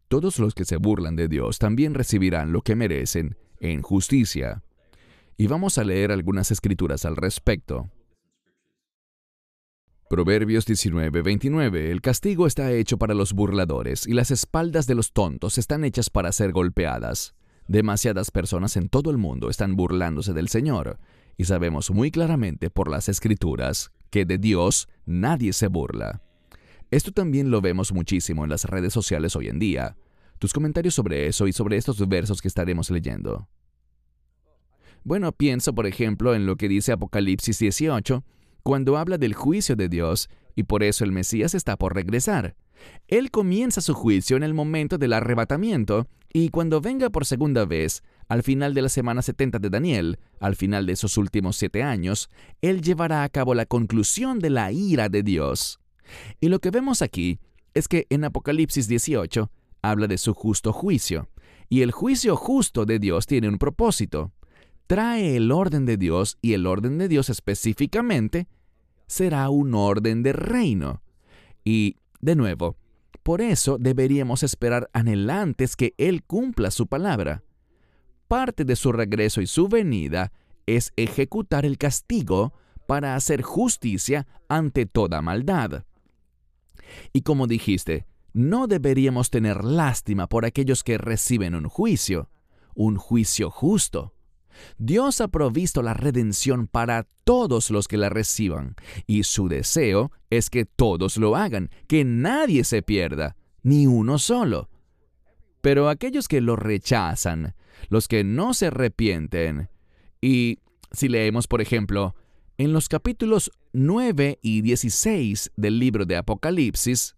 Todos 0.09 0.39
los 0.39 0.55
que 0.55 0.65
se 0.65 0.77
burlan 0.77 1.15
de 1.15 1.29
Dios 1.29 1.59
también 1.59 1.95
recibirán 1.95 2.53
lo 2.53 2.63
que 2.63 2.75
merecen 2.75 3.37
en 3.61 3.83
justicia. 3.83 4.65
Y 5.37 5.47
vamos 5.47 5.79
a 5.79 5.85
leer 5.85 6.11
algunas 6.11 6.51
escrituras 6.51 7.05
al 7.05 7.15
respecto. 7.15 7.91
Proverbios 10.11 10.67
19:29 10.67 11.91
El 11.91 12.01
castigo 12.01 12.47
está 12.47 12.73
hecho 12.73 12.97
para 12.97 13.15
los 13.15 13.35
burladores 13.35 14.07
y 14.07 14.15
las 14.15 14.31
espaldas 14.31 14.87
de 14.87 14.95
los 14.95 15.13
tontos 15.13 15.59
están 15.59 15.85
hechas 15.85 16.09
para 16.11 16.33
ser 16.33 16.51
golpeadas. 16.51 17.35
Demasiadas 17.69 18.31
personas 18.31 18.79
en 18.79 18.89
todo 18.89 19.11
el 19.11 19.19
mundo 19.19 19.51
están 19.51 19.77
burlándose 19.77 20.33
del 20.33 20.49
Señor, 20.49 20.99
y 21.39 21.45
sabemos 21.45 21.91
muy 21.91 22.11
claramente 22.11 22.69
por 22.69 22.91
las 22.91 23.09
escrituras 23.09 23.93
que 24.11 24.27
de 24.27 24.37
Dios 24.37 24.89
nadie 25.07 25.53
se 25.55 25.69
burla. 25.69 26.21
Esto 26.91 27.13
también 27.13 27.51
lo 27.51 27.61
vemos 27.61 27.93
muchísimo 27.93 28.45
en 28.45 28.51
las 28.51 28.65
redes 28.65 28.93
sociales 28.93 29.37
hoy 29.37 29.49
en 29.49 29.59
día. 29.59 29.97
Tus 30.39 30.53
comentarios 30.53 30.95
sobre 30.95 31.29
eso 31.29 31.47
y 31.47 31.53
sobre 31.53 31.77
estos 31.77 32.07
versos 32.09 32.43
que 32.43 32.49
estaremos 32.49 32.91
leyendo. 32.91 33.49
Bueno, 35.05 35.31
pienso 35.33 35.75
por 35.75 35.87
ejemplo 35.87 36.35
en 36.35 36.45
lo 36.45 36.57
que 36.57 36.69
dice 36.69 36.93
Apocalipsis 36.93 37.59
18, 37.59 38.25
cuando 38.65 38.99
habla 38.99 39.17
del 39.17 39.35
juicio 39.35 39.77
de 39.77 39.89
Dios, 39.89 40.29
y 40.57 40.65
por 40.65 40.83
eso 40.83 41.05
el 41.05 41.13
Mesías 41.13 41.55
está 41.55 41.77
por 41.77 41.95
regresar. 41.95 42.57
Él 43.07 43.31
comienza 43.31 43.81
su 43.81 43.95
juicio 43.95 44.37
en 44.37 44.43
el 44.43 44.55
momento 44.55 44.99
del 44.99 45.13
arrebatamiento, 45.13 46.09
y 46.33 46.49
cuando 46.49 46.81
venga 46.81 47.11
por 47.11 47.27
segunda 47.27 47.65
vez, 47.65 48.03
al 48.29 48.43
final 48.43 48.75
de 48.75 48.83
la 48.83 48.91
semana 48.91 49.23
70 49.23 49.59
de 49.59 49.71
Daniel, 49.71 50.19
al 50.39 50.55
final 50.55 50.85
de 50.87 50.93
esos 50.93 51.17
últimos 51.17 51.57
siete 51.57 51.83
años, 51.83 52.29
Él 52.61 52.83
llevará 52.83 53.25
a 53.25 53.29
cabo 53.31 53.55
la 53.55 53.65
conclusión 53.65 54.39
de 54.39 54.51
la 54.51 54.71
ira 54.71 55.09
de 55.09 55.23
Dios. 55.23 55.81
Y 56.41 56.49
lo 56.49 56.59
que 56.59 56.71
vemos 56.71 57.01
aquí 57.01 57.41
es 57.73 57.89
que 57.89 58.07
en 58.11 58.25
Apocalipsis 58.25 58.87
18 58.87 59.51
habla 59.81 60.07
de 60.07 60.19
su 60.19 60.35
justo 60.35 60.73
juicio, 60.75 61.29
y 61.71 61.83
el 61.83 61.91
juicio 61.91 62.37
justo 62.37 62.85
de 62.85 62.99
Dios 62.99 63.27
tiene 63.27 63.49
un 63.49 63.59
propósito. 63.59 64.33
Trae 64.87 65.37
el 65.37 65.51
orden 65.51 65.85
de 65.85 65.97
Dios 65.97 66.39
y 66.41 66.55
el 66.55 66.67
orden 66.67 66.99
de 66.99 67.09
Dios 67.09 67.29
específicamente 67.31 68.47
será 69.07 69.49
un 69.51 69.75
orden 69.75 70.23
de 70.23 70.33
reino. 70.33 71.03
Y, 71.65 71.97
de 72.21 72.37
nuevo, 72.37 72.77
por 73.23 73.43
eso 73.43 73.77
deberíamos 73.79 74.43
esperar 74.43 74.89
anhelantes 74.95 75.77
que 75.77 75.95
Él 75.99 76.23
cumpla 76.25 76.71
su 76.71 76.87
palabra 76.87 77.43
parte 78.29 78.65
de 78.65 78.77
su 78.77 78.93
regreso 78.93 79.41
y 79.41 79.47
su 79.47 79.69
venida 79.69 80.33
es 80.67 80.93
ejecutar 80.97 81.65
el 81.65 81.79
castigo 81.79 82.53
para 82.87 83.17
hacer 83.17 83.43
justicia 83.43 84.27
ante 84.49 84.87
toda 84.87 85.21
maldad. 85.23 85.85
Y 87.13 87.23
como 87.23 87.47
dijiste, 87.47 88.07
no 88.33 88.67
deberíamos 88.67 89.31
tener 89.31 89.65
lástima 89.65 90.27
por 90.29 90.45
aquellos 90.45 90.85
que 90.85 90.99
reciben 90.99 91.55
un 91.55 91.69
juicio, 91.69 92.31
un 92.75 92.97
juicio 92.97 93.51
justo. 93.51 94.15
Dios 94.77 95.21
ha 95.21 95.29
provisto 95.29 95.83
la 95.83 95.95
redención 95.95 96.67
para 96.67 97.07
todos 97.25 97.71
los 97.71 97.89
que 97.89 97.97
la 97.97 98.09
reciban, 98.09 98.75
y 99.07 99.23
su 99.23 99.49
deseo 99.49 100.11
es 100.31 100.51
que 100.51 100.65
todos 100.65 101.17
lo 101.17 101.37
hagan, 101.37 101.71
que 101.87 102.05
nadie 102.05 102.65
se 102.65 102.83
pierda, 102.83 103.37
ni 103.63 103.87
uno 103.87 104.19
solo. 104.19 104.69
Pero 105.61 105.89
aquellos 105.89 106.29
que 106.29 106.41
lo 106.41 106.57
rechazan, 106.57 107.55
los 107.89 108.09
que 108.09 108.25
no 108.25 108.55
se 108.55 108.67
arrepienten, 108.67 109.69
y 110.21 110.59
si 110.93 111.09
leemos, 111.09 111.47
por 111.47 111.61
ejemplo, 111.61 112.15
en 112.57 112.73
los 112.73 112.89
capítulos 112.89 113.53
9 113.73 114.39
y 114.43 114.63
16 114.63 115.53
del 115.57 115.79
libro 115.79 116.07
de 116.07 116.17
Apocalipsis, 116.17 117.15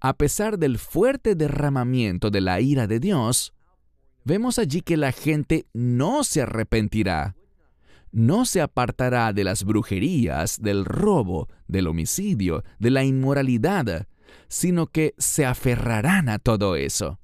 a 0.00 0.14
pesar 0.14 0.58
del 0.58 0.78
fuerte 0.78 1.34
derramamiento 1.34 2.30
de 2.30 2.42
la 2.42 2.60
ira 2.60 2.86
de 2.86 3.00
Dios, 3.00 3.54
vemos 4.24 4.58
allí 4.58 4.82
que 4.82 4.96
la 4.96 5.12
gente 5.12 5.66
no 5.72 6.24
se 6.24 6.42
arrepentirá, 6.42 7.36
no 8.12 8.44
se 8.44 8.60
apartará 8.60 9.32
de 9.32 9.44
las 9.44 9.64
brujerías, 9.64 10.60
del 10.60 10.84
robo, 10.84 11.48
del 11.66 11.86
homicidio, 11.86 12.62
de 12.78 12.90
la 12.90 13.04
inmoralidad, 13.04 14.06
sino 14.48 14.86
que 14.86 15.14
se 15.18 15.46
aferrarán 15.46 16.28
a 16.28 16.38
todo 16.38 16.76
eso. 16.76 17.18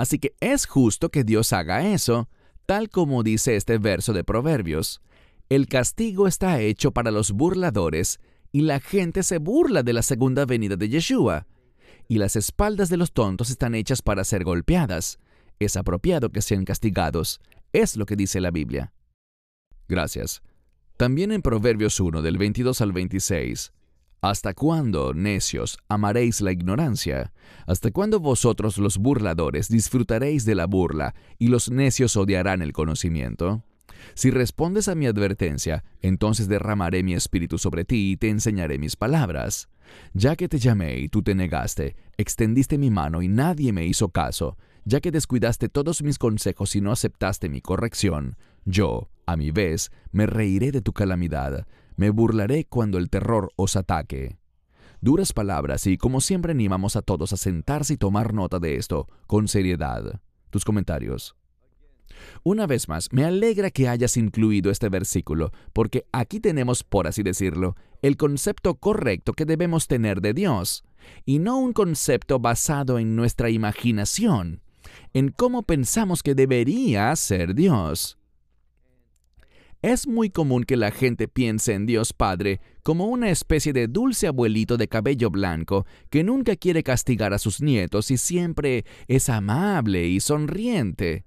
Así 0.00 0.18
que 0.18 0.34
es 0.40 0.64
justo 0.64 1.10
que 1.10 1.24
Dios 1.24 1.52
haga 1.52 1.86
eso, 1.92 2.30
tal 2.64 2.88
como 2.88 3.22
dice 3.22 3.54
este 3.54 3.76
verso 3.76 4.14
de 4.14 4.24
Proverbios. 4.24 5.02
El 5.50 5.66
castigo 5.66 6.26
está 6.26 6.58
hecho 6.58 6.90
para 6.90 7.10
los 7.10 7.32
burladores, 7.32 8.18
y 8.50 8.62
la 8.62 8.80
gente 8.80 9.22
se 9.22 9.36
burla 9.36 9.82
de 9.82 9.92
la 9.92 10.00
segunda 10.00 10.46
venida 10.46 10.76
de 10.76 10.88
Yeshua. 10.88 11.46
Y 12.08 12.16
las 12.16 12.34
espaldas 12.34 12.88
de 12.88 12.96
los 12.96 13.12
tontos 13.12 13.50
están 13.50 13.74
hechas 13.74 14.00
para 14.00 14.24
ser 14.24 14.42
golpeadas. 14.42 15.18
Es 15.58 15.76
apropiado 15.76 16.30
que 16.30 16.40
sean 16.40 16.64
castigados. 16.64 17.38
Es 17.74 17.98
lo 17.98 18.06
que 18.06 18.16
dice 18.16 18.40
la 18.40 18.50
Biblia. 18.50 18.94
Gracias. 19.86 20.40
También 20.96 21.30
en 21.30 21.42
Proverbios 21.42 22.00
1 22.00 22.22
del 22.22 22.38
22 22.38 22.80
al 22.80 22.92
26 22.92 23.70
¿Hasta 24.22 24.52
cuándo, 24.52 25.14
necios, 25.14 25.78
amaréis 25.88 26.42
la 26.42 26.52
ignorancia? 26.52 27.32
¿Hasta 27.66 27.90
cuándo 27.90 28.20
vosotros 28.20 28.76
los 28.76 28.98
burladores 28.98 29.70
disfrutaréis 29.70 30.44
de 30.44 30.54
la 30.54 30.66
burla 30.66 31.14
y 31.38 31.48
los 31.48 31.70
necios 31.70 32.16
odiarán 32.16 32.60
el 32.60 32.74
conocimiento? 32.74 33.64
Si 34.12 34.30
respondes 34.30 34.88
a 34.88 34.94
mi 34.94 35.06
advertencia, 35.06 35.84
entonces 36.02 36.48
derramaré 36.48 37.02
mi 37.02 37.14
espíritu 37.14 37.56
sobre 37.56 37.86
ti 37.86 38.12
y 38.12 38.16
te 38.18 38.28
enseñaré 38.28 38.78
mis 38.78 38.94
palabras. 38.94 39.70
Ya 40.12 40.36
que 40.36 40.48
te 40.48 40.58
llamé 40.58 40.98
y 40.98 41.08
tú 41.08 41.22
te 41.22 41.34
negaste, 41.34 41.96
extendiste 42.18 42.76
mi 42.76 42.90
mano 42.90 43.22
y 43.22 43.28
nadie 43.28 43.72
me 43.72 43.86
hizo 43.86 44.10
caso, 44.10 44.58
ya 44.84 45.00
que 45.00 45.10
descuidaste 45.10 45.70
todos 45.70 46.02
mis 46.02 46.18
consejos 46.18 46.76
y 46.76 46.82
no 46.82 46.92
aceptaste 46.92 47.48
mi 47.48 47.62
corrección, 47.62 48.36
yo, 48.66 49.08
a 49.24 49.36
mi 49.36 49.50
vez, 49.50 49.90
me 50.12 50.26
reiré 50.26 50.72
de 50.72 50.82
tu 50.82 50.92
calamidad, 50.92 51.66
me 52.00 52.08
burlaré 52.08 52.64
cuando 52.64 52.96
el 52.96 53.10
terror 53.10 53.52
os 53.56 53.76
ataque. 53.76 54.38
Duras 55.02 55.34
palabras 55.34 55.86
y 55.86 55.98
como 55.98 56.22
siempre 56.22 56.52
animamos 56.52 56.96
a 56.96 57.02
todos 57.02 57.34
a 57.34 57.36
sentarse 57.36 57.92
y 57.92 57.96
tomar 57.98 58.32
nota 58.32 58.58
de 58.58 58.76
esto 58.76 59.06
con 59.26 59.48
seriedad. 59.48 60.18
Tus 60.48 60.64
comentarios. 60.64 61.36
Una 62.42 62.66
vez 62.66 62.88
más, 62.88 63.12
me 63.12 63.26
alegra 63.26 63.70
que 63.70 63.86
hayas 63.86 64.16
incluido 64.16 64.70
este 64.70 64.88
versículo, 64.88 65.52
porque 65.74 66.06
aquí 66.10 66.40
tenemos, 66.40 66.84
por 66.84 67.06
así 67.06 67.22
decirlo, 67.22 67.76
el 68.00 68.16
concepto 68.16 68.76
correcto 68.76 69.34
que 69.34 69.44
debemos 69.44 69.86
tener 69.86 70.22
de 70.22 70.32
Dios, 70.32 70.84
y 71.26 71.38
no 71.38 71.58
un 71.58 71.74
concepto 71.74 72.38
basado 72.38 72.98
en 72.98 73.14
nuestra 73.14 73.50
imaginación, 73.50 74.62
en 75.12 75.32
cómo 75.32 75.64
pensamos 75.64 76.22
que 76.22 76.34
debería 76.34 77.14
ser 77.14 77.54
Dios. 77.54 78.19
Es 79.82 80.06
muy 80.06 80.28
común 80.28 80.64
que 80.64 80.76
la 80.76 80.90
gente 80.90 81.26
piense 81.26 81.72
en 81.72 81.86
Dios 81.86 82.12
Padre 82.12 82.60
como 82.82 83.06
una 83.06 83.30
especie 83.30 83.72
de 83.72 83.88
dulce 83.88 84.26
abuelito 84.26 84.76
de 84.76 84.88
cabello 84.88 85.30
blanco 85.30 85.86
que 86.10 86.22
nunca 86.22 86.54
quiere 86.54 86.82
castigar 86.82 87.32
a 87.32 87.38
sus 87.38 87.62
nietos 87.62 88.10
y 88.10 88.18
siempre 88.18 88.84
es 89.08 89.30
amable 89.30 90.06
y 90.06 90.20
sonriente. 90.20 91.24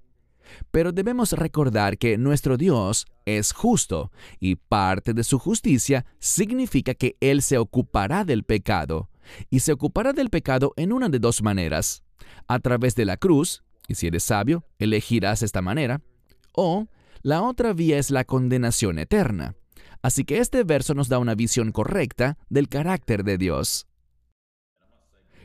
Pero 0.70 0.92
debemos 0.92 1.32
recordar 1.32 1.98
que 1.98 2.16
nuestro 2.16 2.56
Dios 2.56 3.06
es 3.24 3.52
justo 3.52 4.12
y 4.38 4.54
parte 4.54 5.14
de 5.14 5.24
su 5.24 5.40
justicia 5.40 6.06
significa 6.20 6.94
que 6.94 7.16
Él 7.18 7.42
se 7.42 7.58
ocupará 7.58 8.24
del 8.24 8.44
pecado. 8.44 9.10
Y 9.50 9.60
se 9.60 9.72
ocupará 9.72 10.12
del 10.12 10.30
pecado 10.30 10.74
en 10.76 10.92
una 10.92 11.08
de 11.08 11.18
dos 11.18 11.42
maneras. 11.42 12.04
A 12.46 12.60
través 12.60 12.94
de 12.94 13.04
la 13.04 13.16
cruz, 13.16 13.64
y 13.88 13.96
si 13.96 14.06
eres 14.06 14.22
sabio, 14.22 14.64
elegirás 14.78 15.42
esta 15.42 15.62
manera, 15.62 16.02
o 16.52 16.86
la 17.24 17.42
otra 17.42 17.72
vía 17.72 17.98
es 17.98 18.10
la 18.10 18.24
condenación 18.24 18.98
eterna. 18.98 19.56
Así 20.02 20.24
que 20.24 20.38
este 20.38 20.62
verso 20.62 20.92
nos 20.92 21.08
da 21.08 21.18
una 21.18 21.34
visión 21.34 21.72
correcta 21.72 22.36
del 22.50 22.68
carácter 22.68 23.24
de 23.24 23.38
Dios. 23.38 23.86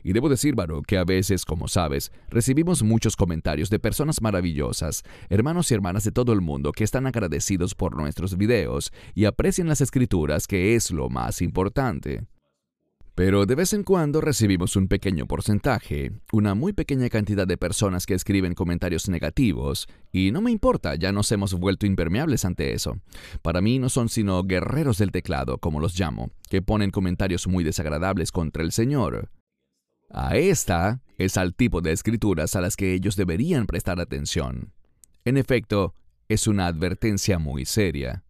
Y 0.04 0.12
debo 0.12 0.28
decir, 0.28 0.56
Baruch, 0.56 0.86
que 0.86 0.98
a 0.98 1.06
veces, 1.06 1.46
como 1.46 1.70
sabes, 1.70 2.12
recibimos 2.28 2.84
muchos 2.84 3.16
comentarios 3.16 3.70
de 3.70 3.80
personas 3.80 4.22
maravillosas, 4.22 5.04
hermanos 5.30 5.72
y 5.72 5.74
hermanas 5.74 6.04
de 6.04 6.12
todo 6.12 6.34
el 6.34 6.42
mundo 6.42 6.74
que 6.74 6.84
están 6.84 7.08
agradecidos 7.08 7.76
por 7.76 7.96
nuestros 7.96 8.38
videos 8.38 8.92
y 9.16 9.24
aprecian 9.24 9.70
las 9.70 9.80
escrituras, 9.80 10.48
que 10.48 10.76
es 10.76 10.92
lo 10.92 11.10
más 11.10 11.42
importante. 11.42 12.28
Pero 13.20 13.46
de 13.46 13.54
vez 13.54 13.74
en 13.74 13.84
cuando 13.84 14.22
recibimos 14.22 14.78
un 14.78 14.88
pequeño 14.88 15.28
porcentaje, 15.28 16.14
una 16.32 16.56
muy 16.56 16.72
pequeña 16.72 17.10
cantidad 17.10 17.46
de 17.46 17.58
personas 17.58 18.06
que 18.06 18.14
escriben 18.14 18.54
comentarios 18.54 19.10
negativos, 19.10 19.90
y 20.14 20.32
no 20.32 20.40
me 20.40 20.52
importa, 20.52 20.96
ya 20.96 21.12
nos 21.12 21.30
hemos 21.34 21.54
vuelto 21.54 21.86
impermeables 21.86 22.46
ante 22.46 22.72
eso. 22.72 23.02
Para 23.42 23.60
mí 23.60 23.78
no 23.78 23.90
son 23.90 24.08
sino 24.08 24.42
guerreros 24.46 25.00
del 25.00 25.12
teclado, 25.12 25.58
como 25.58 25.82
los 25.82 26.00
llamo, 26.00 26.32
que 26.50 26.62
ponen 26.62 26.92
comentarios 26.92 27.46
muy 27.46 27.66
desagradables 27.66 28.32
contra 28.32 28.64
el 28.64 28.72
Señor. 28.72 29.30
A 30.10 30.38
esta 30.38 31.02
es 31.18 31.36
al 31.36 31.56
tipo 31.56 31.82
de 31.82 31.92
escrituras 31.92 32.56
a 32.56 32.62
las 32.62 32.78
que 32.78 32.94
ellos 32.94 33.18
deberían 33.18 33.68
prestar 33.68 34.00
atención. 34.00 34.72
En 35.26 35.36
efecto, 35.36 35.94
es 36.30 36.48
una 36.48 36.68
advertencia 36.68 37.38
muy 37.38 37.66
seria. 37.66 38.24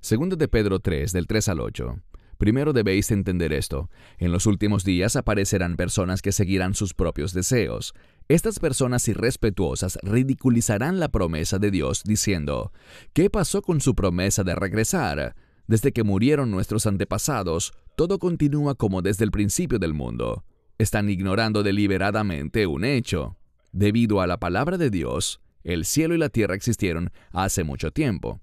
Segundo 0.00 0.36
de 0.36 0.48
Pedro 0.48 0.80
3, 0.80 1.12
del 1.12 1.26
3 1.26 1.48
al 1.50 1.60
8. 1.60 1.98
Primero 2.38 2.72
debéis 2.72 3.10
entender 3.10 3.52
esto. 3.52 3.90
En 4.18 4.32
los 4.32 4.46
últimos 4.46 4.84
días 4.84 5.16
aparecerán 5.16 5.76
personas 5.76 6.22
que 6.22 6.32
seguirán 6.32 6.74
sus 6.74 6.94
propios 6.94 7.32
deseos. 7.32 7.94
Estas 8.28 8.58
personas 8.58 9.06
irrespetuosas 9.08 9.98
ridiculizarán 10.02 10.98
la 10.98 11.08
promesa 11.08 11.58
de 11.58 11.70
Dios 11.70 12.02
diciendo, 12.04 12.72
¿qué 13.12 13.30
pasó 13.30 13.62
con 13.62 13.80
su 13.80 13.94
promesa 13.94 14.44
de 14.44 14.54
regresar? 14.54 15.36
Desde 15.66 15.92
que 15.92 16.04
murieron 16.04 16.50
nuestros 16.50 16.86
antepasados, 16.86 17.72
todo 17.96 18.18
continúa 18.18 18.74
como 18.74 19.02
desde 19.02 19.24
el 19.24 19.30
principio 19.30 19.78
del 19.78 19.94
mundo. 19.94 20.44
Están 20.78 21.08
ignorando 21.08 21.62
deliberadamente 21.62 22.66
un 22.66 22.84
hecho. 22.84 23.36
Debido 23.72 24.20
a 24.20 24.26
la 24.26 24.38
palabra 24.38 24.78
de 24.78 24.90
Dios, 24.90 25.40
el 25.62 25.84
cielo 25.84 26.14
y 26.14 26.18
la 26.18 26.28
tierra 26.28 26.54
existieron 26.54 27.10
hace 27.32 27.64
mucho 27.64 27.90
tiempo. 27.90 28.40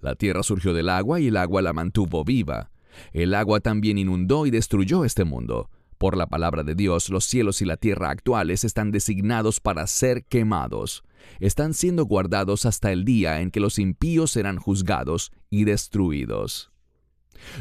La 0.00 0.14
tierra 0.16 0.42
surgió 0.42 0.74
del 0.74 0.88
agua 0.88 1.20
y 1.20 1.28
el 1.28 1.36
agua 1.36 1.62
la 1.62 1.72
mantuvo 1.72 2.24
viva. 2.24 2.70
El 3.12 3.34
agua 3.34 3.60
también 3.60 3.98
inundó 3.98 4.46
y 4.46 4.50
destruyó 4.50 5.04
este 5.04 5.24
mundo. 5.24 5.70
Por 5.98 6.16
la 6.16 6.26
palabra 6.26 6.64
de 6.64 6.74
Dios, 6.74 7.08
los 7.08 7.24
cielos 7.24 7.62
y 7.62 7.64
la 7.64 7.76
tierra 7.76 8.10
actuales 8.10 8.64
están 8.64 8.90
designados 8.90 9.60
para 9.60 9.86
ser 9.86 10.24
quemados. 10.24 11.04
Están 11.40 11.72
siendo 11.72 12.04
guardados 12.04 12.66
hasta 12.66 12.92
el 12.92 13.04
día 13.04 13.40
en 13.40 13.50
que 13.50 13.60
los 13.60 13.78
impíos 13.78 14.32
serán 14.32 14.58
juzgados 14.58 15.32
y 15.50 15.64
destruidos. 15.64 16.70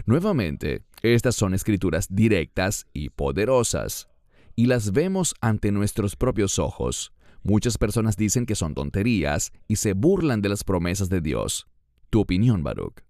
Nuevamente, 0.06 0.84
estas 1.02 1.36
son 1.36 1.54
escrituras 1.54 2.08
directas 2.10 2.88
y 2.94 3.10
poderosas, 3.10 4.08
y 4.56 4.68
las 4.68 4.92
vemos 4.92 5.36
ante 5.42 5.72
nuestros 5.72 6.16
propios 6.16 6.60
ojos. 6.60 7.14
Muchas 7.44 7.78
personas 7.78 8.16
dicen 8.16 8.46
que 8.46 8.56
son 8.56 8.74
tonterías 8.74 9.52
y 9.68 9.78
se 9.78 9.94
burlan 9.94 10.42
de 10.42 10.50
las 10.50 10.64
promesas 10.64 11.10
de 11.10 11.22
Dios. 11.22 11.68
Tu 12.10 12.22
opinión, 12.22 12.64
Baruch. 12.64 13.04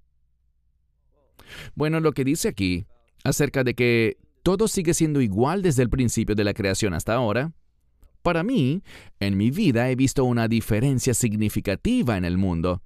Bueno, 1.75 1.99
lo 1.99 2.11
que 2.13 2.23
dice 2.23 2.49
aquí 2.49 2.85
acerca 3.23 3.63
de 3.63 3.73
que 3.73 4.17
todo 4.43 4.67
sigue 4.67 4.93
siendo 4.93 5.21
igual 5.21 5.61
desde 5.61 5.83
el 5.83 5.89
principio 5.89 6.35
de 6.35 6.43
la 6.43 6.53
creación 6.53 6.93
hasta 6.93 7.13
ahora, 7.13 7.53
para 8.21 8.43
mí, 8.43 8.83
en 9.19 9.37
mi 9.37 9.51
vida 9.51 9.89
he 9.89 9.95
visto 9.95 10.23
una 10.23 10.47
diferencia 10.47 11.13
significativa 11.13 12.17
en 12.17 12.23
el 12.23 12.37
mundo. 12.37 12.81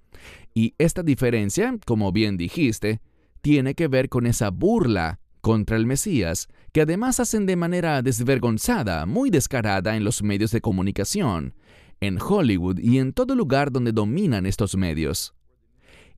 Y 0.54 0.74
esta 0.80 1.04
diferencia, 1.04 1.78
como 1.86 2.12
bien 2.12 2.38
dijiste, 2.38 3.02
tiene 3.42 3.76
que 3.76 3.88
ver 3.88 4.10
con 4.10 4.26
esa 4.26 4.50
burla 4.50 5.20
contra 5.42 5.78
el 5.78 5.86
Mesías, 5.86 6.48
que 6.74 6.82
además 6.82 7.20
hacen 7.20 7.46
de 7.46 7.56
manera 7.56 8.02
desvergonzada, 8.02 9.06
muy 9.06 9.30
descarada 9.30 9.96
en 9.96 10.04
los 10.04 10.24
medios 10.24 10.52
de 10.52 10.60
comunicación, 10.60 11.54
en 12.02 12.18
Hollywood 12.20 12.80
y 12.80 12.98
en 12.98 13.14
todo 13.14 13.36
lugar 13.36 13.72
donde 13.72 13.92
dominan 13.92 14.46
estos 14.48 14.76
medios. 14.76 15.36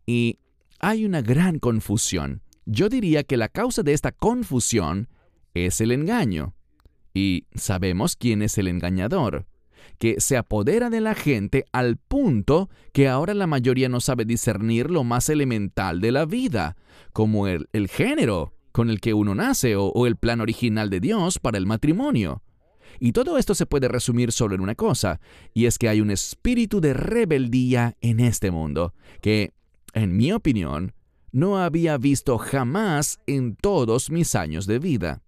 Y 0.05 0.39
hay 0.79 1.05
una 1.05 1.21
gran 1.21 1.59
confusión. 1.59 2.41
Yo 2.65 2.89
diría 2.89 3.23
que 3.23 3.37
la 3.37 3.49
causa 3.49 3.83
de 3.83 3.93
esta 3.93 4.11
confusión 4.11 5.09
es 5.53 5.81
el 5.81 5.91
engaño. 5.91 6.53
Y 7.13 7.45
sabemos 7.55 8.15
quién 8.15 8.41
es 8.41 8.57
el 8.57 8.67
engañador, 8.67 9.47
que 9.97 10.21
se 10.21 10.37
apodera 10.37 10.89
de 10.89 11.01
la 11.01 11.15
gente 11.15 11.65
al 11.71 11.97
punto 11.97 12.69
que 12.93 13.07
ahora 13.07 13.33
la 13.33 13.47
mayoría 13.47 13.89
no 13.89 13.99
sabe 13.99 14.25
discernir 14.25 14.89
lo 14.89 15.03
más 15.03 15.29
elemental 15.29 16.01
de 16.01 16.11
la 16.11 16.25
vida, 16.25 16.77
como 17.11 17.47
el, 17.47 17.67
género 17.89 18.53
con 18.71 18.89
el 18.89 19.01
que 19.01 19.13
uno 19.13 19.33
nace 19.35 19.75
o, 19.75 19.87
o 19.87 20.05
el 20.05 20.15
plan 20.15 20.39
original 20.39 20.89
de 20.89 20.99
Dios 20.99 21.39
para 21.39 21.57
el 21.57 21.65
matrimonio. 21.65 22.43
Y 22.99 23.11
todo 23.11 23.37
esto 23.37 23.55
se 23.55 23.65
puede 23.65 23.87
resumir 23.87 24.31
solo 24.31 24.55
en 24.55 24.61
una 24.61 24.75
cosa, 24.75 25.19
y 25.53 25.65
es 25.65 25.77
que 25.77 25.89
hay 25.89 26.01
un 26.01 26.11
espíritu 26.11 26.81
de 26.81 26.93
rebeldía 26.93 27.95
en 28.01 28.19
este 28.19 28.51
mundo, 28.51 28.93
que 29.21 29.53
en 29.93 30.15
mi 30.15 30.31
opinión, 30.31 30.93
no 31.31 31.57
había 31.57 31.97
visto 31.97 32.37
jamás 32.37 33.19
en 33.27 33.55
todos 33.55 34.09
mis 34.09 34.35
años 34.35 34.65
de 34.65 34.79
vida. 34.79 35.21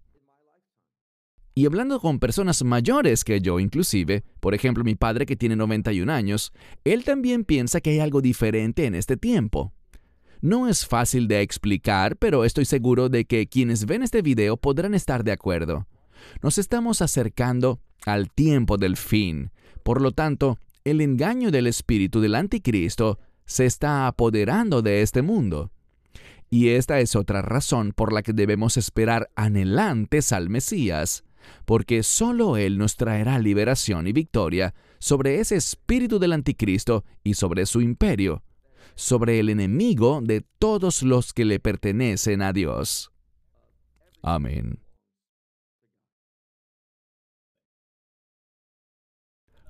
Y 1.54 1.66
hablando 1.66 2.00
con 2.00 2.18
personas 2.18 2.64
mayores 2.64 3.24
que 3.24 3.40
yo 3.40 3.60
inclusive, 3.60 4.24
por 4.40 4.54
ejemplo 4.54 4.84
mi 4.84 4.94
padre 4.94 5.26
que 5.26 5.36
tiene 5.36 5.54
91 5.54 6.10
años, 6.10 6.52
él 6.84 7.04
también 7.04 7.44
piensa 7.44 7.80
que 7.80 7.90
hay 7.90 8.00
algo 8.00 8.22
diferente 8.22 8.86
en 8.86 8.94
este 8.94 9.16
tiempo. 9.16 9.72
No 10.40 10.66
es 10.66 10.86
fácil 10.86 11.28
de 11.28 11.42
explicar, 11.42 12.16
pero 12.16 12.44
estoy 12.44 12.64
seguro 12.64 13.08
de 13.08 13.26
que 13.26 13.46
quienes 13.46 13.84
ven 13.84 14.02
este 14.02 14.22
video 14.22 14.56
podrán 14.56 14.94
estar 14.94 15.24
de 15.24 15.32
acuerdo. 15.32 15.86
Nos 16.42 16.58
estamos 16.58 17.02
acercando 17.02 17.80
al 18.06 18.30
tiempo 18.30 18.78
del 18.78 18.96
fin. 18.96 19.50
Por 19.84 20.00
lo 20.00 20.12
tanto, 20.12 20.58
el 20.84 21.00
engaño 21.00 21.50
del 21.50 21.66
espíritu 21.66 22.20
del 22.20 22.34
anticristo 22.34 23.18
se 23.44 23.66
está 23.66 24.06
apoderando 24.06 24.82
de 24.82 25.02
este 25.02 25.22
mundo. 25.22 25.70
Y 26.50 26.68
esta 26.68 27.00
es 27.00 27.16
otra 27.16 27.40
razón 27.40 27.92
por 27.92 28.12
la 28.12 28.22
que 28.22 28.32
debemos 28.32 28.76
esperar 28.76 29.30
anhelantes 29.36 30.32
al 30.32 30.50
Mesías, 30.50 31.24
porque 31.64 32.02
solo 32.02 32.56
Él 32.56 32.76
nos 32.76 32.96
traerá 32.96 33.38
liberación 33.38 34.06
y 34.06 34.12
victoria 34.12 34.74
sobre 34.98 35.40
ese 35.40 35.56
espíritu 35.56 36.18
del 36.18 36.32
anticristo 36.32 37.04
y 37.24 37.34
sobre 37.34 37.66
su 37.66 37.80
imperio, 37.80 38.42
sobre 38.94 39.40
el 39.40 39.48
enemigo 39.48 40.20
de 40.22 40.44
todos 40.58 41.02
los 41.02 41.32
que 41.32 41.44
le 41.44 41.58
pertenecen 41.58 42.42
a 42.42 42.52
Dios. 42.52 43.10
Amén. 44.22 44.81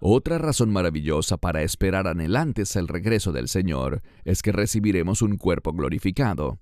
Otra 0.04 0.36
razón 0.36 0.72
maravillosa 0.72 1.36
para 1.36 1.62
esperar 1.62 2.08
anhelantes 2.08 2.74
el 2.74 2.88
regreso 2.88 3.30
del 3.30 3.46
Señor 3.46 4.02
es 4.24 4.42
que 4.42 4.50
recibiremos 4.50 5.22
un 5.22 5.36
cuerpo 5.36 5.72
glorificado. 5.72 6.58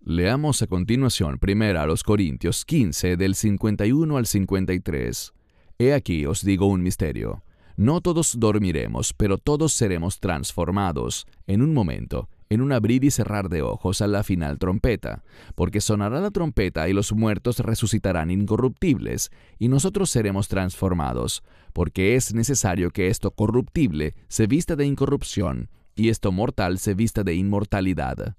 Leamos 0.00 0.60
a 0.60 0.66
continuación 0.66 1.38
1 1.40 1.80
a 1.80 1.86
los 1.86 2.02
Corintios 2.02 2.64
15 2.64 3.16
del 3.16 3.36
51 3.36 4.16
al 4.16 4.26
53. 4.26 5.32
He 5.78 5.94
aquí 5.94 6.26
os 6.26 6.44
digo 6.44 6.66
un 6.66 6.82
misterio. 6.82 7.44
No 7.76 8.00
todos 8.00 8.40
dormiremos, 8.40 9.12
pero 9.12 9.38
todos 9.38 9.72
seremos 9.72 10.18
transformados 10.18 11.28
en 11.46 11.62
un 11.62 11.72
momento, 11.72 12.28
en 12.50 12.60
un 12.60 12.72
abrir 12.72 13.04
y 13.04 13.10
cerrar 13.10 13.48
de 13.48 13.62
ojos 13.62 14.02
a 14.02 14.08
la 14.08 14.24
final 14.24 14.58
trompeta, 14.58 15.22
porque 15.54 15.80
sonará 15.80 16.20
la 16.20 16.32
trompeta 16.32 16.88
y 16.88 16.92
los 16.92 17.12
muertos 17.12 17.60
resucitarán 17.60 18.30
incorruptibles, 18.30 19.30
y 19.58 19.68
nosotros 19.68 20.10
seremos 20.10 20.48
transformados, 20.48 21.42
porque 21.72 22.16
es 22.16 22.34
necesario 22.34 22.90
que 22.90 23.06
esto 23.06 23.30
corruptible 23.30 24.14
se 24.28 24.48
vista 24.48 24.74
de 24.74 24.84
incorrupción, 24.84 25.70
y 25.94 26.08
esto 26.08 26.32
mortal 26.32 26.78
se 26.80 26.94
vista 26.94 27.22
de 27.22 27.34
inmortalidad. 27.34 28.36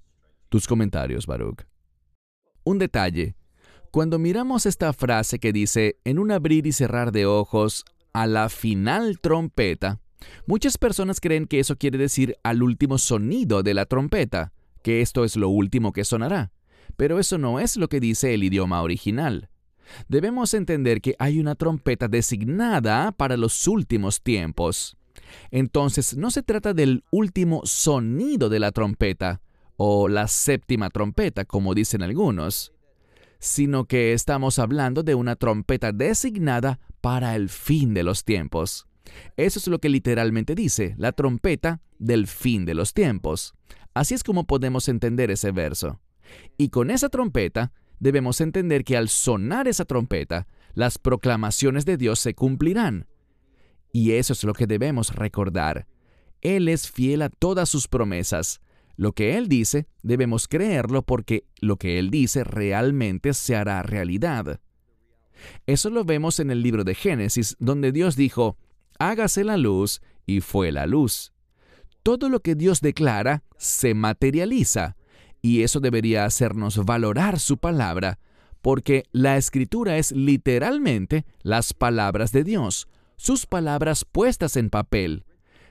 Tus 0.50 0.68
comentarios, 0.68 1.26
Baruch. 1.26 1.62
Un 2.64 2.78
detalle. 2.78 3.34
Cuando 3.90 4.18
miramos 4.18 4.66
esta 4.66 4.92
frase 4.92 5.38
que 5.38 5.54
dice, 5.54 5.98
en 6.04 6.18
un 6.18 6.32
abrir 6.32 6.66
y 6.66 6.72
cerrar 6.72 7.12
de 7.12 7.24
ojos, 7.24 7.86
a 8.12 8.26
la 8.26 8.50
final 8.50 9.18
trompeta, 9.20 10.01
Muchas 10.46 10.78
personas 10.78 11.20
creen 11.20 11.46
que 11.46 11.60
eso 11.60 11.76
quiere 11.76 11.98
decir 11.98 12.36
al 12.42 12.62
último 12.62 12.98
sonido 12.98 13.62
de 13.62 13.74
la 13.74 13.86
trompeta, 13.86 14.52
que 14.82 15.00
esto 15.00 15.24
es 15.24 15.36
lo 15.36 15.48
último 15.48 15.92
que 15.92 16.04
sonará. 16.04 16.52
Pero 16.96 17.18
eso 17.18 17.38
no 17.38 17.60
es 17.60 17.76
lo 17.76 17.88
que 17.88 18.00
dice 18.00 18.34
el 18.34 18.44
idioma 18.44 18.82
original. 18.82 19.48
Debemos 20.08 20.54
entender 20.54 21.00
que 21.00 21.14
hay 21.18 21.38
una 21.38 21.54
trompeta 21.54 22.08
designada 22.08 23.12
para 23.12 23.36
los 23.36 23.66
últimos 23.66 24.22
tiempos. 24.22 24.96
Entonces 25.50 26.16
no 26.16 26.30
se 26.30 26.42
trata 26.42 26.74
del 26.74 27.04
último 27.10 27.62
sonido 27.64 28.48
de 28.48 28.60
la 28.60 28.72
trompeta, 28.72 29.40
o 29.76 30.08
la 30.08 30.28
séptima 30.28 30.90
trompeta, 30.90 31.44
como 31.44 31.74
dicen 31.74 32.02
algunos, 32.02 32.72
sino 33.38 33.86
que 33.86 34.12
estamos 34.12 34.58
hablando 34.58 35.02
de 35.02 35.14
una 35.14 35.34
trompeta 35.34 35.90
designada 35.90 36.78
para 37.00 37.34
el 37.34 37.48
fin 37.48 37.92
de 37.94 38.04
los 38.04 38.24
tiempos. 38.24 38.86
Eso 39.36 39.58
es 39.58 39.66
lo 39.68 39.78
que 39.78 39.88
literalmente 39.88 40.54
dice, 40.54 40.94
la 40.98 41.12
trompeta 41.12 41.80
del 41.98 42.26
fin 42.26 42.64
de 42.64 42.74
los 42.74 42.94
tiempos. 42.94 43.54
Así 43.94 44.14
es 44.14 44.24
como 44.24 44.46
podemos 44.46 44.88
entender 44.88 45.30
ese 45.30 45.52
verso. 45.52 46.00
Y 46.56 46.70
con 46.70 46.90
esa 46.90 47.08
trompeta 47.08 47.72
debemos 47.98 48.40
entender 48.40 48.84
que 48.84 48.96
al 48.96 49.08
sonar 49.08 49.68
esa 49.68 49.84
trompeta, 49.84 50.46
las 50.74 50.98
proclamaciones 50.98 51.84
de 51.84 51.96
Dios 51.96 52.18
se 52.18 52.34
cumplirán. 52.34 53.06
Y 53.92 54.12
eso 54.12 54.32
es 54.32 54.42
lo 54.44 54.54
que 54.54 54.66
debemos 54.66 55.14
recordar. 55.14 55.86
Él 56.40 56.68
es 56.68 56.90
fiel 56.90 57.22
a 57.22 57.28
todas 57.28 57.68
sus 57.68 57.88
promesas. 57.88 58.60
Lo 58.96 59.12
que 59.12 59.36
Él 59.36 59.48
dice, 59.48 59.86
debemos 60.02 60.48
creerlo 60.48 61.02
porque 61.02 61.44
lo 61.60 61.76
que 61.76 61.98
Él 61.98 62.10
dice 62.10 62.44
realmente 62.44 63.34
se 63.34 63.54
hará 63.54 63.82
realidad. 63.82 64.60
Eso 65.66 65.90
lo 65.90 66.04
vemos 66.04 66.40
en 66.40 66.50
el 66.50 66.62
libro 66.62 66.84
de 66.84 66.94
Génesis, 66.94 67.56
donde 67.58 67.92
Dios 67.92 68.16
dijo, 68.16 68.56
hágase 69.08 69.44
la 69.44 69.56
luz, 69.56 70.00
y 70.26 70.40
fue 70.40 70.72
la 70.72 70.86
luz. 70.86 71.32
Todo 72.02 72.28
lo 72.28 72.40
que 72.40 72.54
Dios 72.54 72.80
declara 72.80 73.42
se 73.56 73.94
materializa, 73.94 74.96
y 75.40 75.62
eso 75.62 75.80
debería 75.80 76.24
hacernos 76.24 76.84
valorar 76.84 77.38
su 77.38 77.58
palabra, 77.58 78.18
porque 78.60 79.04
la 79.10 79.36
escritura 79.36 79.98
es 79.98 80.12
literalmente 80.12 81.24
las 81.42 81.74
palabras 81.74 82.32
de 82.32 82.44
Dios, 82.44 82.88
sus 83.16 83.46
palabras 83.46 84.04
puestas 84.04 84.56
en 84.56 84.70
papel. 84.70 85.24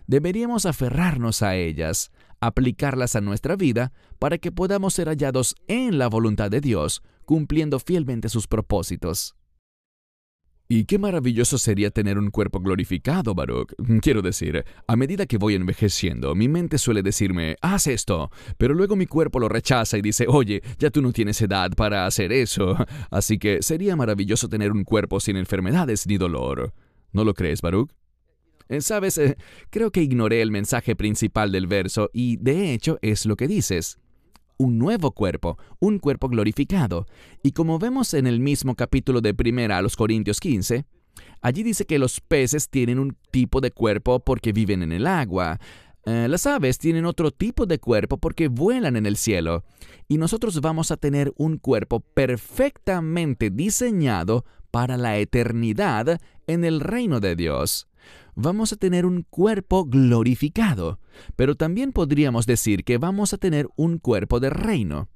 Deberíamos 0.08 0.66
aferrarnos 0.66 1.42
a 1.42 1.56
ellas, 1.56 2.12
aplicarlas 2.42 3.16
a 3.16 3.22
nuestra 3.22 3.56
vida 3.56 3.94
para 4.20 4.38
que 4.38 4.52
podamos 4.52 4.94
ser 4.94 5.08
hallados 5.08 5.56
en 5.68 5.98
la 5.98 6.08
voluntad 6.08 6.52
de 6.52 6.60
Dios, 6.60 7.02
cumpliendo 7.26 7.80
fielmente 7.80 8.28
sus 8.28 8.48
propósitos. 8.48 9.36
Y 10.74 10.86
qué 10.86 10.98
maravilloso 10.98 11.58
sería 11.58 11.92
tener 11.92 12.18
un 12.18 12.32
cuerpo 12.32 12.62
glorificado, 12.62 13.36
Baruch. 13.36 13.74
Quiero 14.02 14.22
decir, 14.22 14.64
a 14.88 14.96
medida 14.96 15.26
que 15.26 15.38
voy 15.38 15.56
envejeciendo, 15.56 16.34
mi 16.34 16.48
mente 16.48 16.78
suele 16.78 17.04
decirme, 17.04 17.58
haz 17.60 17.88
esto, 17.88 18.32
pero 18.58 18.74
luego 18.74 18.96
mi 18.96 19.06
cuerpo 19.06 19.38
lo 19.42 19.50
rechaza 19.50 19.98
y 19.98 20.02
dice, 20.02 20.28
oye, 20.30 20.64
ya 20.80 20.90
tú 20.90 21.02
no 21.02 21.12
tienes 21.12 21.42
edad 21.42 21.72
para 21.76 22.06
hacer 22.06 22.32
eso. 22.32 22.78
Así 23.12 23.38
que 23.38 23.62
sería 23.62 23.98
maravilloso 23.98 24.48
tener 24.48 24.72
un 24.72 24.86
cuerpo 24.86 25.20
sin 25.20 25.36
enfermedades 25.36 26.08
ni 26.08 26.18
dolor. 26.18 26.74
¿No 27.12 27.26
lo 27.26 27.34
crees, 27.34 27.62
Baruch? 27.62 27.92
Eh, 28.70 28.80
Sabes, 28.80 29.18
eh, 29.18 29.36
creo 29.72 29.92
que 29.92 30.02
ignoré 30.02 30.42
el 30.42 30.52
mensaje 30.52 30.96
principal 30.96 31.52
del 31.52 31.68
verso 31.68 32.10
y 32.14 32.38
de 32.38 32.74
hecho 32.74 32.98
es 33.02 33.26
lo 33.26 33.36
que 33.36 33.50
dices 33.50 34.00
un 34.62 34.78
nuevo 34.78 35.12
cuerpo, 35.12 35.58
un 35.80 35.98
cuerpo 35.98 36.30
glorificado. 36.30 37.08
Y 37.42 37.52
como 37.52 37.80
vemos 37.80 38.14
en 38.14 38.28
el 38.28 38.40
mismo 38.40 38.76
capítulo 38.76 39.20
de 39.20 39.34
Primera 39.34 39.78
a 39.78 39.82
los 39.82 39.96
Corintios 39.96 40.40
15, 40.40 40.86
allí 41.42 41.64
dice 41.64 41.86
que 41.86 41.98
los 41.98 42.22
peces 42.22 42.70
tienen 42.70 43.00
un 43.00 43.18
tipo 43.32 43.60
de 43.60 43.72
cuerpo 43.72 44.20
porque 44.20 44.54
viven 44.54 44.84
en 44.84 44.92
el 44.92 45.08
agua. 45.08 45.60
Eh, 46.06 46.28
las 46.30 46.46
aves 46.46 46.78
tienen 46.78 47.06
otro 47.06 47.32
tipo 47.32 47.66
de 47.66 47.80
cuerpo 47.80 48.18
porque 48.18 48.48
vuelan 48.50 48.96
en 48.96 49.08
el 49.08 49.18
cielo. 49.18 49.64
Y 50.08 50.18
nosotros 50.18 50.62
vamos 50.62 50.92
a 50.92 50.98
tener 50.98 51.34
un 51.38 51.58
cuerpo 51.58 52.00
perfectamente 52.00 53.50
diseñado 53.50 54.46
para 54.70 54.96
la 54.96 55.18
eternidad 55.18 56.22
en 56.46 56.66
el 56.66 56.80
reino 56.80 57.20
de 57.20 57.36
Dios 57.36 57.88
vamos 58.36 58.74
a 58.74 58.76
tener 58.76 59.06
un 59.06 59.24
cuerpo 59.24 59.86
glorificado, 59.86 61.00
pero 61.36 61.56
también 61.56 61.92
podríamos 61.92 62.46
decir 62.46 62.84
que 62.84 62.98
vamos 62.98 63.34
a 63.34 63.38
tener 63.38 63.68
un 63.76 63.98
cuerpo 63.98 64.40
de 64.40 64.50
reino. 64.50 65.10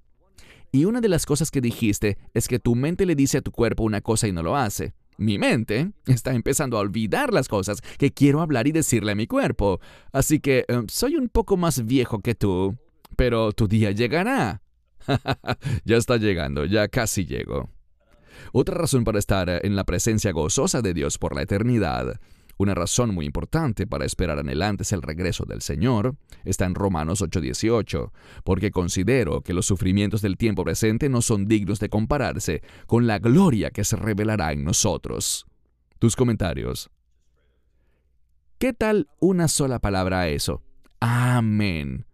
Y 0.72 0.86
una 0.86 1.00
de 1.00 1.10
las 1.10 1.26
cosas 1.26 1.52
que 1.52 1.62
dijiste 1.62 2.18
es 2.34 2.48
que 2.48 2.60
tu 2.60 2.76
mente 2.76 3.06
le 3.06 3.16
dice 3.16 3.38
a 3.38 3.42
tu 3.42 3.52
cuerpo 3.52 3.84
una 3.84 4.02
cosa 4.02 4.28
y 4.28 4.32
no 4.32 4.44
lo 4.44 4.58
hace. 4.58 4.94
Mi 5.18 5.38
mente 5.38 5.92
está 6.06 6.34
empezando 6.34 6.78
a 6.78 6.82
olvidar 6.82 7.32
las 7.32 7.48
cosas 7.48 7.82
que 7.98 8.12
quiero 8.12 8.42
hablar 8.42 8.68
y 8.68 8.74
decirle 8.74 9.14
a 9.14 9.16
mi 9.16 9.28
cuerpo. 9.28 9.80
Así 10.12 10.40
que 10.40 10.66
eh, 10.68 10.84
soy 10.90 11.16
un 11.16 11.30
poco 11.30 11.56
más 11.56 11.86
viejo 11.86 12.20
que 12.20 12.36
tú, 12.36 12.76
pero 13.16 13.54
tu 13.54 13.68
día 13.68 13.92
llegará. 13.92 14.62
ya 15.86 15.98
está 15.98 16.18
llegando, 16.18 16.66
ya 16.66 16.90
casi 16.90 17.26
llego. 17.26 17.70
Otra 18.52 18.76
razón 18.76 19.06
para 19.06 19.20
estar 19.20 19.50
en 19.50 19.76
la 19.78 19.86
presencia 19.86 20.34
gozosa 20.34 20.82
de 20.82 20.94
Dios 20.94 21.18
por 21.18 21.36
la 21.36 21.44
eternidad 21.44 22.20
una 22.58 22.74
razón 22.74 23.14
muy 23.14 23.26
importante 23.26 23.86
para 23.88 24.06
esperar 24.06 24.40
anhelantes 24.40 24.92
el 24.92 25.02
regreso 25.02 25.46
del 25.46 25.62
Señor 25.62 26.16
está 26.44 26.66
en 26.66 26.76
Romanos 26.76 27.22
8:18, 27.22 28.12
porque 28.44 28.72
considero 28.72 29.42
que 29.42 29.54
los 29.54 29.66
sufrimientos 29.66 30.22
del 30.22 30.38
tiempo 30.38 30.64
presente 30.64 31.10
no 31.10 31.22
son 31.22 31.48
dignos 31.48 31.80
de 31.80 31.90
compararse 31.90 32.62
con 32.88 33.08
la 33.08 33.20
gloria 33.20 33.72
que 33.72 33.84
se 33.84 33.96
revelará 33.96 34.54
en 34.54 34.64
nosotros. 34.64 35.46
Tus 36.00 36.16
comentarios. 36.16 36.90
¿Qué 38.58 38.74
tal 38.74 39.08
una 39.20 39.48
sola 39.48 39.80
palabra 39.80 40.22
a 40.22 40.28
eso? 40.30 40.62
Amén. 41.00 42.06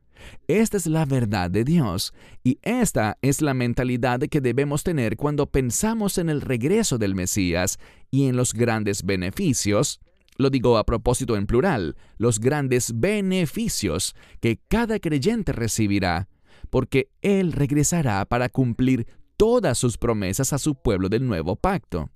Esta 0.48 0.78
es 0.78 0.86
la 0.86 1.06
verdad 1.06 1.50
de 1.50 1.64
Dios 1.64 2.14
y 2.44 2.60
esta 2.62 3.18
es 3.22 3.42
la 3.42 3.54
mentalidad 3.54 4.20
que 4.22 4.42
debemos 4.42 4.84
tener 4.84 5.18
cuando 5.18 5.48
pensamos 5.48 6.18
en 6.18 6.30
el 6.30 6.42
regreso 6.42 6.98
del 6.98 7.16
Mesías 7.16 7.80
y 8.10 8.28
en 8.28 8.36
los 8.36 8.54
grandes 8.54 9.04
beneficios 9.04 10.00
lo 10.42 10.50
digo 10.50 10.78
a 10.78 10.86
propósito 10.86 11.38
en 11.38 11.48
plural, 11.48 11.96
los 12.18 12.40
grandes 12.40 13.00
beneficios 13.00 14.16
que 14.40 14.60
cada 14.68 15.00
creyente 15.00 15.54
recibirá, 15.54 16.28
porque 16.70 17.10
Él 17.22 17.52
regresará 17.52 18.26
para 18.26 18.50
cumplir 18.50 19.08
todas 19.38 19.78
sus 19.78 19.98
promesas 19.98 20.54
a 20.54 20.58
su 20.58 20.76
pueblo 20.76 21.10
del 21.10 21.26
nuevo 21.28 21.56
pacto. 21.56 22.10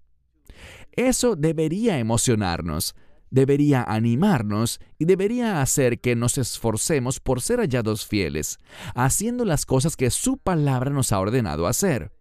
Eso 0.92 1.36
debería 1.36 2.00
emocionarnos, 2.00 2.96
debería 3.30 3.84
animarnos 3.84 4.80
y 4.98 5.06
debería 5.06 5.62
hacer 5.62 6.00
que 6.00 6.16
nos 6.16 6.38
esforcemos 6.38 7.20
por 7.20 7.42
ser 7.42 7.60
hallados 7.60 8.06
fieles, 8.06 8.60
haciendo 8.94 9.44
las 9.44 9.66
cosas 9.66 9.96
que 9.98 10.10
su 10.10 10.38
palabra 10.38 10.92
nos 10.92 11.12
ha 11.12 11.20
ordenado 11.20 11.68
hacer. 11.68 12.12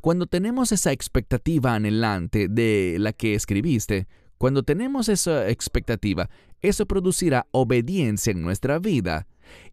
Cuando 0.00 0.26
tenemos 0.26 0.72
esa 0.72 0.92
expectativa 0.92 1.74
anhelante 1.74 2.48
de 2.48 2.96
la 2.98 3.12
que 3.12 3.34
escribiste, 3.34 4.06
cuando 4.38 4.62
tenemos 4.62 5.08
esa 5.08 5.48
expectativa, 5.48 6.30
eso 6.60 6.86
producirá 6.86 7.46
obediencia 7.50 8.30
en 8.30 8.42
nuestra 8.42 8.78
vida. 8.78 9.26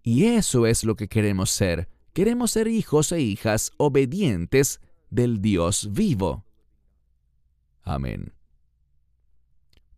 Y 0.04 0.26
eso 0.26 0.66
es 0.66 0.84
lo 0.84 0.96
que 0.96 1.08
queremos 1.08 1.52
ser. 1.52 1.88
Queremos 2.14 2.52
ser 2.52 2.68
hijos 2.68 3.12
e 3.12 3.22
hijas 3.22 3.72
obedientes 3.78 4.82
del 5.10 5.42
Dios 5.42 5.90
vivo. 5.92 6.46
Amén. 7.84 8.34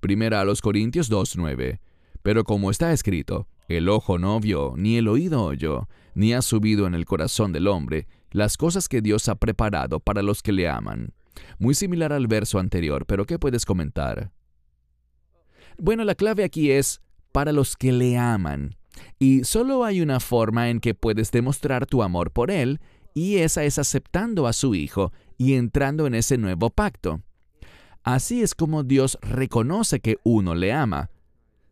Primera 0.02 0.42
a 0.42 0.46
los 0.46 0.62
Corintios 0.62 1.10
2.9. 1.10 1.80
Pero 2.22 2.44
como 2.44 2.70
está 2.70 2.92
escrito, 2.92 3.48
el 3.70 3.88
ojo 3.88 4.20
no 4.20 4.40
vio, 4.40 4.74
ni 4.76 4.98
el 4.98 5.08
oído 5.08 5.44
oyó, 5.44 5.88
ni 6.14 6.34
ha 6.34 6.42
subido 6.42 6.88
en 6.88 6.94
el 6.94 7.06
corazón 7.06 7.54
del 7.54 7.68
hombre 7.68 8.08
las 8.32 8.58
cosas 8.58 8.90
que 8.90 9.02
Dios 9.02 9.30
ha 9.30 9.36
preparado 9.36 10.00
para 10.02 10.22
los 10.22 10.42
que 10.42 10.52
le 10.52 10.68
aman. 10.68 11.14
Muy 11.60 11.74
similar 11.74 12.12
al 12.12 12.28
verso 12.28 12.60
anterior, 12.60 13.06
pero 13.06 13.26
¿qué 13.26 13.40
puedes 13.40 13.66
comentar? 13.66 14.32
Bueno, 15.78 16.04
la 16.04 16.16
clave 16.16 16.44
aquí 16.44 16.72
es 16.72 17.02
para 17.32 17.52
los 17.52 17.76
que 17.76 17.92
le 17.92 18.18
aman. 18.18 18.76
Y 19.20 19.44
solo 19.44 19.84
hay 19.84 20.02
una 20.02 20.20
forma 20.20 20.70
en 20.70 20.80
que 20.80 20.96
puedes 20.96 21.32
demostrar 21.32 21.86
tu 21.86 22.02
amor 22.02 22.32
por 22.32 22.50
Él, 22.50 22.80
y 23.14 23.38
esa 23.38 23.64
es 23.64 23.78
aceptando 23.80 24.48
a 24.48 24.54
su 24.54 24.76
Hijo 24.76 25.12
y 25.38 25.54
entrando 25.54 26.08
en 26.08 26.16
ese 26.16 26.38
nuevo 26.38 26.70
pacto. 26.70 27.22
Así 28.04 28.42
es 28.42 28.56
como 28.56 28.84
Dios 28.84 29.18
reconoce 29.22 30.00
que 30.00 30.18
uno 30.24 30.56
le 30.56 30.72
ama. 30.72 31.10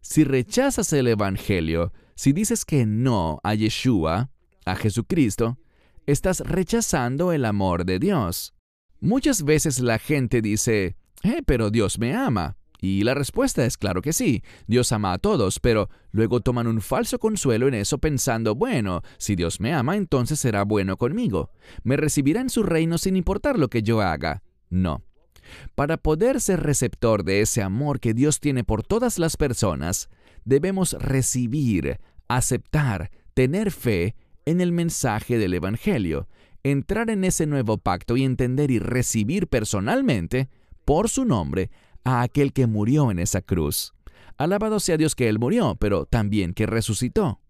Si 0.01 0.23
rechazas 0.23 0.91
el 0.93 1.07
Evangelio, 1.07 1.93
si 2.15 2.33
dices 2.33 2.65
que 2.65 2.85
no 2.85 3.39
a 3.43 3.55
Yeshua, 3.55 4.29
a 4.65 4.75
Jesucristo, 4.75 5.57
estás 6.05 6.41
rechazando 6.41 7.31
el 7.31 7.45
amor 7.45 7.85
de 7.85 7.99
Dios. 7.99 8.53
Muchas 8.99 9.43
veces 9.43 9.79
la 9.79 9.97
gente 9.97 10.41
dice, 10.41 10.95
eh, 11.23 11.41
pero 11.45 11.71
Dios 11.71 11.99
me 11.99 12.13
ama. 12.13 12.57
Y 12.85 13.01
la 13.01 13.15
respuesta 13.15 13.65
es 13.65 13.77
claro 13.77 14.03
que 14.03 14.13
sí, 14.13 14.43
Dios 14.67 14.91
ama 14.91 15.13
a 15.13 15.17
todos, 15.17 15.59
pero 15.59 15.89
luego 16.11 16.41
toman 16.41 16.67
un 16.67 16.81
falso 16.81 17.17
consuelo 17.17 17.67
en 17.67 17.73
eso 17.73 17.97
pensando, 17.97 18.53
bueno, 18.53 19.01
si 19.17 19.35
Dios 19.35 19.59
me 19.59 19.73
ama, 19.73 19.95
entonces 19.95 20.39
será 20.39 20.63
bueno 20.63 20.95
conmigo. 20.95 21.49
Me 21.83 21.97
recibirá 21.97 22.41
en 22.41 22.51
su 22.51 22.61
reino 22.61 22.99
sin 22.99 23.15
importar 23.15 23.57
lo 23.57 23.69
que 23.69 23.81
yo 23.81 24.01
haga. 24.01 24.43
No. 24.69 25.01
Para 25.73 25.97
poder 25.97 26.39
ser 26.39 26.61
receptor 26.61 27.23
de 27.23 27.41
ese 27.41 27.63
amor 27.63 27.99
que 27.99 28.13
Dios 28.13 28.39
tiene 28.39 28.63
por 28.63 28.83
todas 28.83 29.17
las 29.17 29.35
personas, 29.35 30.07
debemos 30.43 30.93
recibir, 30.93 31.99
aceptar, 32.27 33.09
tener 33.33 33.71
fe 33.71 34.15
en 34.45 34.61
el 34.61 34.71
mensaje 34.71 35.39
del 35.39 35.55
Evangelio, 35.55 36.27
entrar 36.61 37.09
en 37.09 37.23
ese 37.23 37.47
nuevo 37.47 37.79
pacto 37.79 38.15
y 38.15 38.23
entender 38.23 38.69
y 38.69 38.77
recibir 38.77 39.47
personalmente, 39.47 40.49
por 40.85 41.09
su 41.09 41.25
nombre, 41.25 41.71
a 42.05 42.21
aquel 42.21 42.53
que 42.53 42.67
murió 42.67 43.11
en 43.11 43.19
esa 43.19 43.41
cruz. 43.41 43.93
Alabado 44.37 44.79
sea 44.79 44.95
Dios 44.95 45.15
que 45.15 45.27
Él 45.27 45.39
murió, 45.39 45.75
pero 45.75 46.05
también 46.05 46.53
que 46.53 46.65
resucitó. 46.65 47.41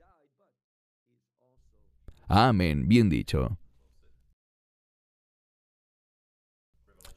Amén, 2.27 2.87
bien 2.87 3.09
dicho. 3.09 3.57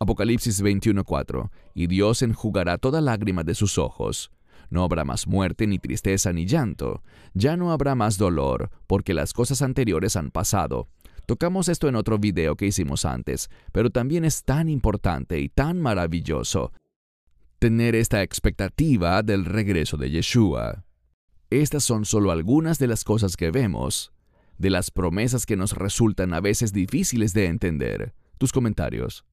Apocalipsis 0.01 0.63
21:4 0.63 1.51
Y 1.75 1.87
Dios 1.87 2.23
enjugará 2.23 2.77
toda 2.77 3.01
lágrima 3.01 3.43
de 3.43 3.55
sus 3.55 3.79
ojos. 3.79 4.31
No 4.71 4.83
habrá 4.83 5.05
más 5.05 5.27
muerte, 5.27 5.67
ni 5.67 5.79
tristeza, 5.79 6.33
ni 6.33 6.45
llanto. 6.45 7.03
Ya 7.33 7.57
no 7.57 7.73
habrá 7.73 7.95
más 7.95 8.19
dolor, 8.19 8.71
porque 8.87 9.15
las 9.15 9.33
cosas 9.33 9.63
anteriores 9.63 10.15
han 10.17 10.31
pasado. 10.31 10.89
Tocamos 11.27 11.69
esto 11.69 11.89
en 11.89 11.97
otro 11.97 12.19
video 12.19 12.57
que 12.57 12.67
hicimos 12.67 13.05
antes, 13.05 13.49
pero 13.73 13.91
también 13.91 14.25
es 14.25 14.45
tan 14.45 14.69
importante 14.69 15.41
y 15.41 15.49
tan 15.49 15.81
maravilloso 15.81 16.73
tener 17.59 17.95
esta 17.95 18.23
expectativa 18.23 19.23
del 19.23 19.45
regreso 19.45 19.97
de 19.97 20.11
Yeshua. 20.11 20.85
Estas 21.51 21.85
son 21.85 22.05
solo 22.05 22.31
algunas 22.31 22.79
de 22.79 22.87
las 22.87 23.05
cosas 23.05 23.37
que 23.37 23.51
vemos, 23.51 24.13
de 24.59 24.71
las 24.71 24.91
promesas 24.91 25.47
que 25.47 25.57
nos 25.57 25.73
resultan 25.73 26.35
a 26.35 26.41
veces 26.41 26.73
difíciles 26.73 27.33
de 27.33 27.47
entender. 27.47 28.15
Tus 28.39 28.53
comentarios. 28.53 29.25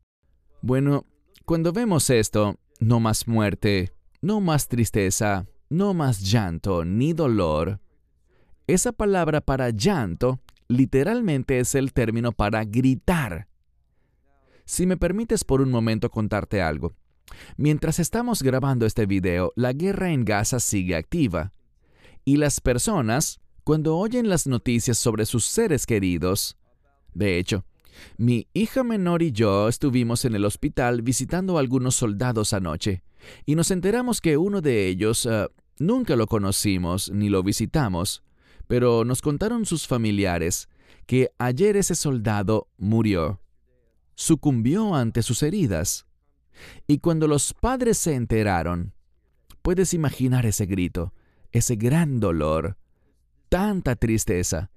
Bueno, 0.61 1.05
cuando 1.45 1.71
vemos 1.71 2.09
esto, 2.09 2.59
no 2.79 2.99
más 2.99 3.27
muerte, 3.27 3.93
no 4.21 4.41
más 4.41 4.67
tristeza, 4.67 5.45
no 5.69 5.93
más 5.93 6.21
llanto 6.21 6.85
ni 6.85 7.13
dolor, 7.13 7.79
esa 8.67 8.91
palabra 8.91 9.41
para 9.41 9.69
llanto 9.69 10.39
literalmente 10.67 11.59
es 11.59 11.75
el 11.75 11.93
término 11.93 12.31
para 12.31 12.63
gritar. 12.63 13.47
Si 14.65 14.87
me 14.87 14.97
permites 14.97 15.43
por 15.43 15.61
un 15.61 15.69
momento 15.69 16.09
contarte 16.09 16.63
algo. 16.63 16.95
Mientras 17.57 17.99
estamos 17.99 18.43
grabando 18.43 18.85
este 18.85 19.05
video, 19.05 19.51
la 19.55 19.73
guerra 19.73 20.11
en 20.11 20.25
Gaza 20.25 20.59
sigue 20.59 20.95
activa. 20.95 21.53
Y 22.23 22.37
las 22.37 22.59
personas, 22.59 23.39
cuando 23.63 23.97
oyen 23.97 24.29
las 24.29 24.47
noticias 24.47 24.97
sobre 24.97 25.25
sus 25.25 25.45
seres 25.45 25.85
queridos, 25.85 26.57
de 27.13 27.37
hecho, 27.37 27.65
mi 28.17 28.47
hija 28.53 28.83
menor 28.83 29.21
y 29.21 29.31
yo 29.31 29.69
estuvimos 29.69 30.25
en 30.25 30.35
el 30.35 30.45
hospital 30.45 31.01
visitando 31.01 31.57
a 31.57 31.61
algunos 31.61 31.95
soldados 31.95 32.53
anoche, 32.53 33.03
y 33.45 33.55
nos 33.55 33.71
enteramos 33.71 34.21
que 34.21 34.37
uno 34.37 34.61
de 34.61 34.87
ellos 34.87 35.25
eh, 35.25 35.47
nunca 35.79 36.15
lo 36.15 36.27
conocimos 36.27 37.11
ni 37.11 37.29
lo 37.29 37.41
visitamos, 37.43 38.23
pero 38.67 39.05
nos 39.05 39.21
contaron 39.21 39.65
sus 39.65 39.87
familiares 39.87 40.67
que 41.05 41.31
ayer 41.37 41.77
ese 41.77 41.95
soldado 41.95 42.67
murió, 42.77 43.39
sucumbió 44.15 44.95
ante 44.95 45.21
sus 45.21 45.43
heridas. 45.43 46.04
Y 46.87 46.99
cuando 46.99 47.27
los 47.27 47.53
padres 47.53 47.97
se 47.97 48.15
enteraron, 48.15 48.93
puedes 49.61 49.93
imaginar 49.93 50.45
ese 50.45 50.65
grito, 50.65 51.13
ese 51.51 51.75
gran 51.75 52.19
dolor, 52.19 52.77
tanta 53.49 53.95
tristeza. 53.95 54.69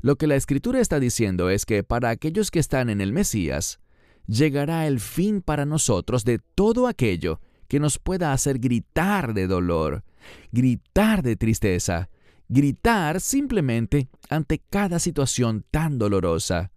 Lo 0.00 0.16
que 0.16 0.26
la 0.26 0.36
escritura 0.36 0.80
está 0.80 0.98
diciendo 1.00 1.50
es 1.50 1.66
que 1.66 1.84
para 1.84 2.10
aquellos 2.10 2.50
que 2.50 2.58
están 2.58 2.90
en 2.90 3.00
el 3.00 3.12
Mesías, 3.12 3.80
llegará 4.26 4.86
el 4.86 5.00
fin 5.00 5.42
para 5.42 5.66
nosotros 5.66 6.24
de 6.24 6.38
todo 6.54 6.88
aquello 6.88 7.40
que 7.68 7.80
nos 7.80 7.98
pueda 7.98 8.32
hacer 8.32 8.58
gritar 8.58 9.34
de 9.34 9.46
dolor, 9.46 10.04
gritar 10.52 11.22
de 11.22 11.36
tristeza, 11.36 12.08
gritar 12.48 13.20
simplemente 13.20 14.08
ante 14.28 14.58
cada 14.58 14.98
situación 14.98 15.64
tan 15.70 15.98
dolorosa. 15.98 16.70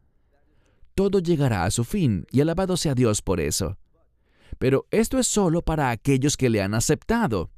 Todo 0.96 1.20
llegará 1.20 1.66
a 1.66 1.72
su 1.72 1.84
fin 1.84 2.26
y 2.32 2.42
alabado 2.42 2.78
sea 2.78 2.96
Dios 2.96 3.22
por 3.22 3.40
eso. 3.40 3.78
Pero 4.58 4.88
esto 4.92 5.20
es 5.20 5.28
solo 5.28 5.62
para 5.62 5.90
aquellos 5.90 6.38
que 6.38 6.50
le 6.50 6.62
han 6.62 6.74
aceptado. 6.74 7.50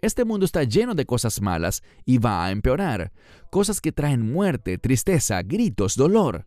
Este 0.00 0.24
mundo 0.24 0.44
está 0.46 0.62
lleno 0.64 0.94
de 0.94 1.06
cosas 1.06 1.40
malas 1.40 1.82
y 2.04 2.18
va 2.18 2.44
a 2.44 2.50
empeorar, 2.52 3.12
cosas 3.50 3.80
que 3.80 3.92
traen 3.92 4.30
muerte, 4.32 4.78
tristeza, 4.78 5.42
gritos, 5.42 5.96
dolor. 5.96 6.46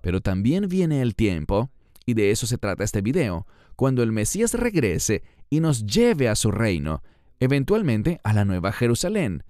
Pero 0.00 0.20
también 0.20 0.68
viene 0.68 1.00
el 1.00 1.14
tiempo, 1.14 1.70
y 2.04 2.14
de 2.14 2.30
eso 2.32 2.46
se 2.46 2.58
trata 2.58 2.82
este 2.82 3.02
video, 3.02 3.46
cuando 3.76 4.02
el 4.02 4.10
Mesías 4.10 4.54
regrese 4.54 5.22
y 5.48 5.60
nos 5.60 5.86
lleve 5.86 6.28
a 6.28 6.34
su 6.34 6.50
reino, 6.50 7.02
eventualmente 7.38 8.20
a 8.24 8.32
la 8.32 8.44
Nueva 8.44 8.72
Jerusalén, 8.72 9.44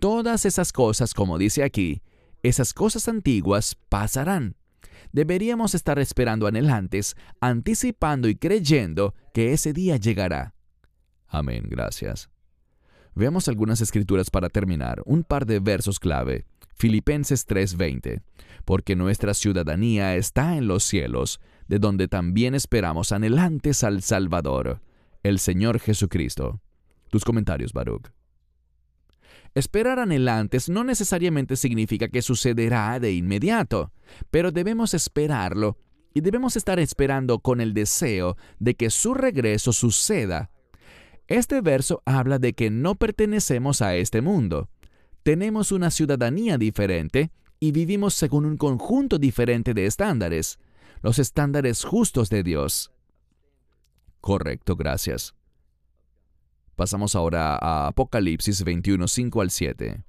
Todas 0.00 0.46
esas 0.46 0.72
cosas, 0.72 1.12
como 1.12 1.36
dice 1.36 1.62
aquí, 1.62 2.00
esas 2.42 2.72
cosas 2.72 3.06
antiguas 3.06 3.76
pasarán. 3.90 4.56
Deberíamos 5.12 5.74
estar 5.74 5.98
esperando 5.98 6.46
anhelantes, 6.46 7.16
anticipando 7.40 8.28
y 8.28 8.36
creyendo 8.36 9.14
que 9.34 9.52
ese 9.52 9.72
día 9.72 9.96
llegará. 9.96 10.54
Amén, 11.26 11.64
gracias. 11.68 12.30
Veamos 13.14 13.48
algunas 13.48 13.80
escrituras 13.80 14.30
para 14.30 14.48
terminar, 14.48 15.02
un 15.04 15.24
par 15.24 15.46
de 15.46 15.58
versos 15.58 15.98
clave. 15.98 16.46
Filipenses 16.74 17.46
3:20. 17.46 18.22
Porque 18.64 18.96
nuestra 18.96 19.34
ciudadanía 19.34 20.16
está 20.16 20.56
en 20.56 20.66
los 20.66 20.84
cielos, 20.84 21.40
de 21.68 21.78
donde 21.78 22.08
también 22.08 22.54
esperamos 22.54 23.12
anhelantes 23.12 23.84
al 23.84 24.02
Salvador, 24.02 24.80
el 25.22 25.38
Señor 25.38 25.78
Jesucristo. 25.80 26.60
Tus 27.10 27.24
comentarios, 27.24 27.72
Baruch. 27.72 28.10
Esperar 29.54 29.98
anhelantes 29.98 30.68
no 30.68 30.84
necesariamente 30.84 31.56
significa 31.56 32.08
que 32.08 32.22
sucederá 32.22 32.98
de 33.00 33.12
inmediato, 33.12 33.92
pero 34.30 34.52
debemos 34.52 34.94
esperarlo 34.94 35.76
y 36.14 36.20
debemos 36.20 36.56
estar 36.56 36.78
esperando 36.78 37.40
con 37.40 37.60
el 37.60 37.74
deseo 37.74 38.36
de 38.58 38.74
que 38.74 38.90
su 38.90 39.14
regreso 39.14 39.72
suceda. 39.72 40.50
Este 41.26 41.60
verso 41.60 42.02
habla 42.04 42.38
de 42.38 42.52
que 42.52 42.70
no 42.70 42.94
pertenecemos 42.94 43.82
a 43.82 43.94
este 43.96 44.20
mundo. 44.20 44.68
Tenemos 45.22 45.72
una 45.72 45.90
ciudadanía 45.90 46.58
diferente 46.58 47.30
y 47.60 47.72
vivimos 47.72 48.14
según 48.14 48.46
un 48.46 48.56
conjunto 48.56 49.18
diferente 49.18 49.74
de 49.74 49.86
estándares, 49.86 50.58
los 51.02 51.18
estándares 51.18 51.84
justos 51.84 52.30
de 52.30 52.42
Dios. 52.42 52.90
Correcto, 54.20 54.76
gracias. 54.76 55.34
Pasamos 56.80 57.14
ahora 57.14 57.58
a 57.60 57.88
Apocalipsis 57.88 58.64
21, 58.64 59.06
5 59.06 59.42
al 59.42 59.50
7. 59.50 60.02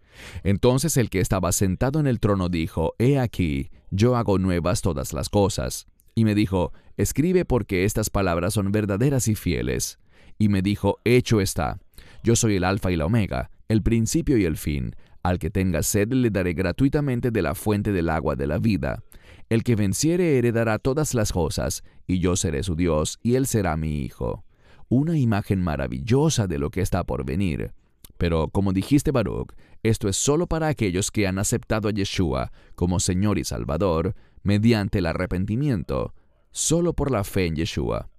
Entonces 0.46 0.96
el 0.96 1.10
que 1.10 1.20
estaba 1.20 1.52
sentado 1.52 2.00
en 2.00 2.08
el 2.08 2.22
trono 2.22 2.48
dijo, 2.48 2.96
He 2.98 3.20
aquí, 3.20 3.72
yo 3.90 4.16
hago 4.16 4.40
nuevas 4.40 4.82
todas 4.82 5.12
las 5.12 5.28
cosas. 5.28 5.86
Y 6.16 6.24
me 6.24 6.34
dijo, 6.34 6.72
Escribe 6.96 7.44
porque 7.44 7.84
estas 7.84 8.10
palabras 8.10 8.54
son 8.54 8.72
verdaderas 8.72 9.28
y 9.28 9.36
fieles. 9.36 10.00
Y 10.40 10.48
me 10.48 10.62
dijo, 10.62 11.00
Hecho 11.04 11.42
está. 11.42 11.78
Yo 12.24 12.38
soy 12.38 12.56
el 12.56 12.64
Alfa 12.64 12.90
y 12.90 12.96
la 12.96 13.08
Omega, 13.08 13.52
el 13.68 13.84
principio 13.84 14.38
y 14.38 14.46
el 14.46 14.56
fin. 14.56 14.96
Al 15.24 15.40
que 15.40 15.50
tenga 15.50 15.84
sed 15.84 16.14
le 16.14 16.30
daré 16.30 16.54
gratuitamente 16.54 17.32
de 17.32 17.42
la 17.42 17.54
fuente 17.54 17.92
del 17.92 18.08
agua 18.08 18.38
de 18.38 18.48
la 18.48 18.60
vida. 18.60 19.04
El 19.50 19.66
que 19.66 19.76
venciere 19.76 20.38
heredará 20.38 20.80
todas 20.80 21.16
las 21.16 21.34
cosas, 21.34 21.84
y 22.08 22.20
yo 22.20 22.38
seré 22.38 22.64
su 22.64 22.78
Dios, 22.78 23.20
y 23.22 23.36
él 23.36 23.46
será 23.46 23.76
mi 23.76 24.04
hijo 24.04 24.46
una 24.92 25.18
imagen 25.18 25.62
maravillosa 25.62 26.48
de 26.48 26.60
lo 26.60 26.70
que 26.70 26.82
está 26.82 27.06
por 27.06 27.26
venir. 27.26 27.74
Pero 28.18 28.50
como 28.50 28.74
dijiste 28.74 29.12
Baruch, 29.12 29.54
esto 29.84 30.10
es 30.10 30.18
solo 30.18 30.48
para 30.48 30.68
aquellos 30.68 31.12
que 31.12 31.28
han 31.28 31.40
aceptado 31.40 31.88
a 31.88 31.94
Yeshua 31.94 32.52
como 32.76 33.00
Señor 33.00 33.40
y 33.40 33.46
Salvador 33.46 34.16
mediante 34.44 35.00
el 35.00 35.06
arrepentimiento, 35.06 36.14
solo 36.52 36.94
por 36.94 37.10
la 37.10 37.24
fe 37.24 37.46
en 37.46 37.56
Yeshua. 37.56 38.10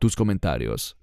Tus 0.00 0.16
comentarios. 0.16 0.96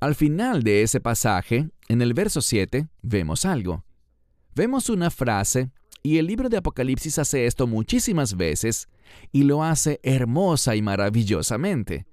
Al 0.00 0.16
final 0.16 0.64
de 0.64 0.82
ese 0.82 1.00
pasaje, 1.00 1.70
en 1.88 2.02
el 2.02 2.12
verso 2.12 2.42
7, 2.42 2.88
vemos 3.02 3.44
algo. 3.44 3.84
Vemos 4.56 4.90
una 4.90 5.10
frase, 5.10 5.70
y 6.02 6.18
el 6.18 6.26
libro 6.26 6.48
de 6.48 6.56
Apocalipsis 6.56 7.20
hace 7.20 7.46
esto 7.46 7.68
muchísimas 7.68 8.36
veces, 8.36 8.88
y 9.30 9.44
lo 9.44 9.62
hace 9.62 10.00
hermosa 10.02 10.74
y 10.74 10.82
maravillosamente. 10.82 12.06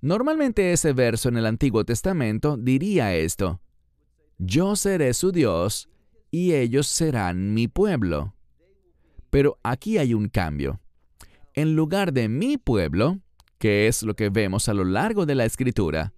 Normalmente 0.00 0.72
ese 0.72 0.92
verso 0.92 1.28
en 1.28 1.36
el 1.36 1.46
Antiguo 1.46 1.84
Testamento 1.84 2.56
diría 2.56 3.14
esto, 3.14 3.60
Yo 4.38 4.76
seré 4.76 5.14
su 5.14 5.32
Dios 5.32 5.88
y 6.30 6.54
ellos 6.54 6.86
serán 6.86 7.54
mi 7.54 7.68
pueblo. 7.68 8.34
Pero 9.30 9.58
aquí 9.62 9.98
hay 9.98 10.14
un 10.14 10.28
cambio. 10.28 10.80
En 11.54 11.76
lugar 11.76 12.12
de 12.12 12.28
mi 12.28 12.56
pueblo, 12.56 13.18
que 13.58 13.86
es 13.86 14.02
lo 14.02 14.14
que 14.14 14.30
vemos 14.30 14.68
a 14.68 14.74
lo 14.74 14.84
largo 14.84 15.26
de 15.26 15.34
la 15.34 15.44
Escritura, 15.44 16.12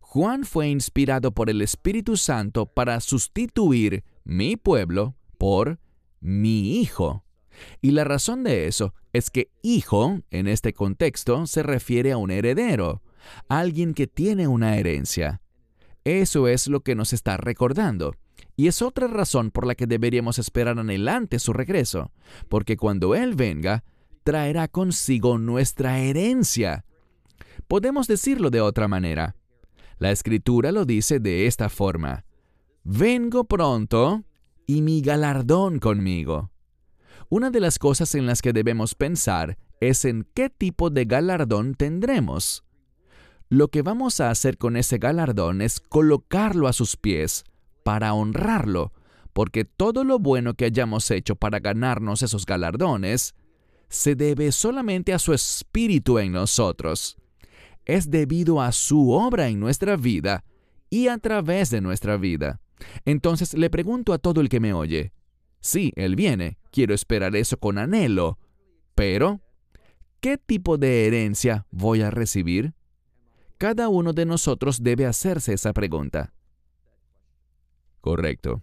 Juan 0.00 0.44
fue 0.44 0.68
inspirado 0.68 1.32
por 1.32 1.50
el 1.50 1.60
Espíritu 1.62 2.16
Santo 2.16 2.66
para 2.66 3.00
sustituir 3.00 4.04
mi 4.24 4.56
pueblo 4.56 5.14
por 5.36 5.78
mi 6.20 6.80
hijo. 6.80 7.24
Y 7.80 7.92
la 7.92 8.04
razón 8.04 8.44
de 8.44 8.66
eso 8.66 8.94
es 9.12 9.30
que 9.30 9.50
hijo, 9.62 10.20
en 10.30 10.46
este 10.46 10.72
contexto, 10.72 11.46
se 11.46 11.62
refiere 11.62 12.12
a 12.12 12.16
un 12.16 12.30
heredero, 12.30 13.02
alguien 13.48 13.94
que 13.94 14.06
tiene 14.06 14.48
una 14.48 14.76
herencia. 14.76 15.40
Eso 16.04 16.48
es 16.48 16.68
lo 16.68 16.80
que 16.80 16.94
nos 16.94 17.12
está 17.12 17.36
recordando. 17.36 18.14
Y 18.56 18.66
es 18.66 18.82
otra 18.82 19.06
razón 19.06 19.50
por 19.50 19.66
la 19.66 19.74
que 19.74 19.86
deberíamos 19.86 20.38
esperar 20.38 20.78
adelante 20.78 21.38
su 21.38 21.52
regreso, 21.52 22.12
porque 22.48 22.76
cuando 22.76 23.14
Él 23.14 23.34
venga, 23.34 23.84
traerá 24.24 24.68
consigo 24.68 25.38
nuestra 25.38 26.00
herencia. 26.00 26.84
Podemos 27.66 28.06
decirlo 28.06 28.50
de 28.50 28.60
otra 28.60 28.88
manera. 28.88 29.36
La 29.98 30.10
escritura 30.10 30.72
lo 30.72 30.84
dice 30.84 31.20
de 31.20 31.46
esta 31.46 31.68
forma. 31.68 32.24
Vengo 32.84 33.44
pronto 33.44 34.24
y 34.66 34.82
mi 34.82 35.02
galardón 35.02 35.78
conmigo. 35.78 36.50
Una 37.30 37.50
de 37.50 37.60
las 37.60 37.78
cosas 37.78 38.14
en 38.14 38.24
las 38.24 38.40
que 38.40 38.54
debemos 38.54 38.94
pensar 38.94 39.58
es 39.80 40.06
en 40.06 40.26
qué 40.34 40.48
tipo 40.48 40.88
de 40.88 41.04
galardón 41.04 41.74
tendremos. 41.74 42.64
Lo 43.50 43.68
que 43.68 43.82
vamos 43.82 44.20
a 44.20 44.30
hacer 44.30 44.56
con 44.56 44.76
ese 44.76 44.96
galardón 44.96 45.60
es 45.60 45.78
colocarlo 45.78 46.68
a 46.68 46.72
sus 46.72 46.96
pies 46.96 47.44
para 47.84 48.14
honrarlo, 48.14 48.92
porque 49.34 49.66
todo 49.66 50.04
lo 50.04 50.18
bueno 50.18 50.54
que 50.54 50.64
hayamos 50.64 51.10
hecho 51.10 51.36
para 51.36 51.58
ganarnos 51.58 52.22
esos 52.22 52.46
galardones 52.46 53.34
se 53.90 54.14
debe 54.14 54.50
solamente 54.50 55.12
a 55.12 55.18
su 55.18 55.34
espíritu 55.34 56.18
en 56.18 56.32
nosotros. 56.32 57.18
Es 57.84 58.10
debido 58.10 58.62
a 58.62 58.72
su 58.72 59.10
obra 59.10 59.48
en 59.48 59.60
nuestra 59.60 59.96
vida 59.96 60.44
y 60.88 61.08
a 61.08 61.18
través 61.18 61.68
de 61.70 61.82
nuestra 61.82 62.16
vida. 62.16 62.60
Entonces 63.04 63.52
le 63.52 63.68
pregunto 63.68 64.14
a 64.14 64.18
todo 64.18 64.40
el 64.40 64.48
que 64.48 64.60
me 64.60 64.72
oye, 64.72 65.12
Sí, 65.60 65.92
Él 65.96 66.16
viene, 66.16 66.58
quiero 66.70 66.94
esperar 66.94 67.34
eso 67.36 67.56
con 67.58 67.78
anhelo, 67.78 68.38
pero 68.94 69.40
¿qué 70.20 70.38
tipo 70.38 70.78
de 70.78 71.06
herencia 71.06 71.66
voy 71.70 72.02
a 72.02 72.10
recibir? 72.10 72.74
Cada 73.58 73.88
uno 73.88 74.12
de 74.12 74.24
nosotros 74.24 74.82
debe 74.82 75.06
hacerse 75.06 75.52
esa 75.52 75.72
pregunta. 75.72 76.32
Correcto. 78.00 78.62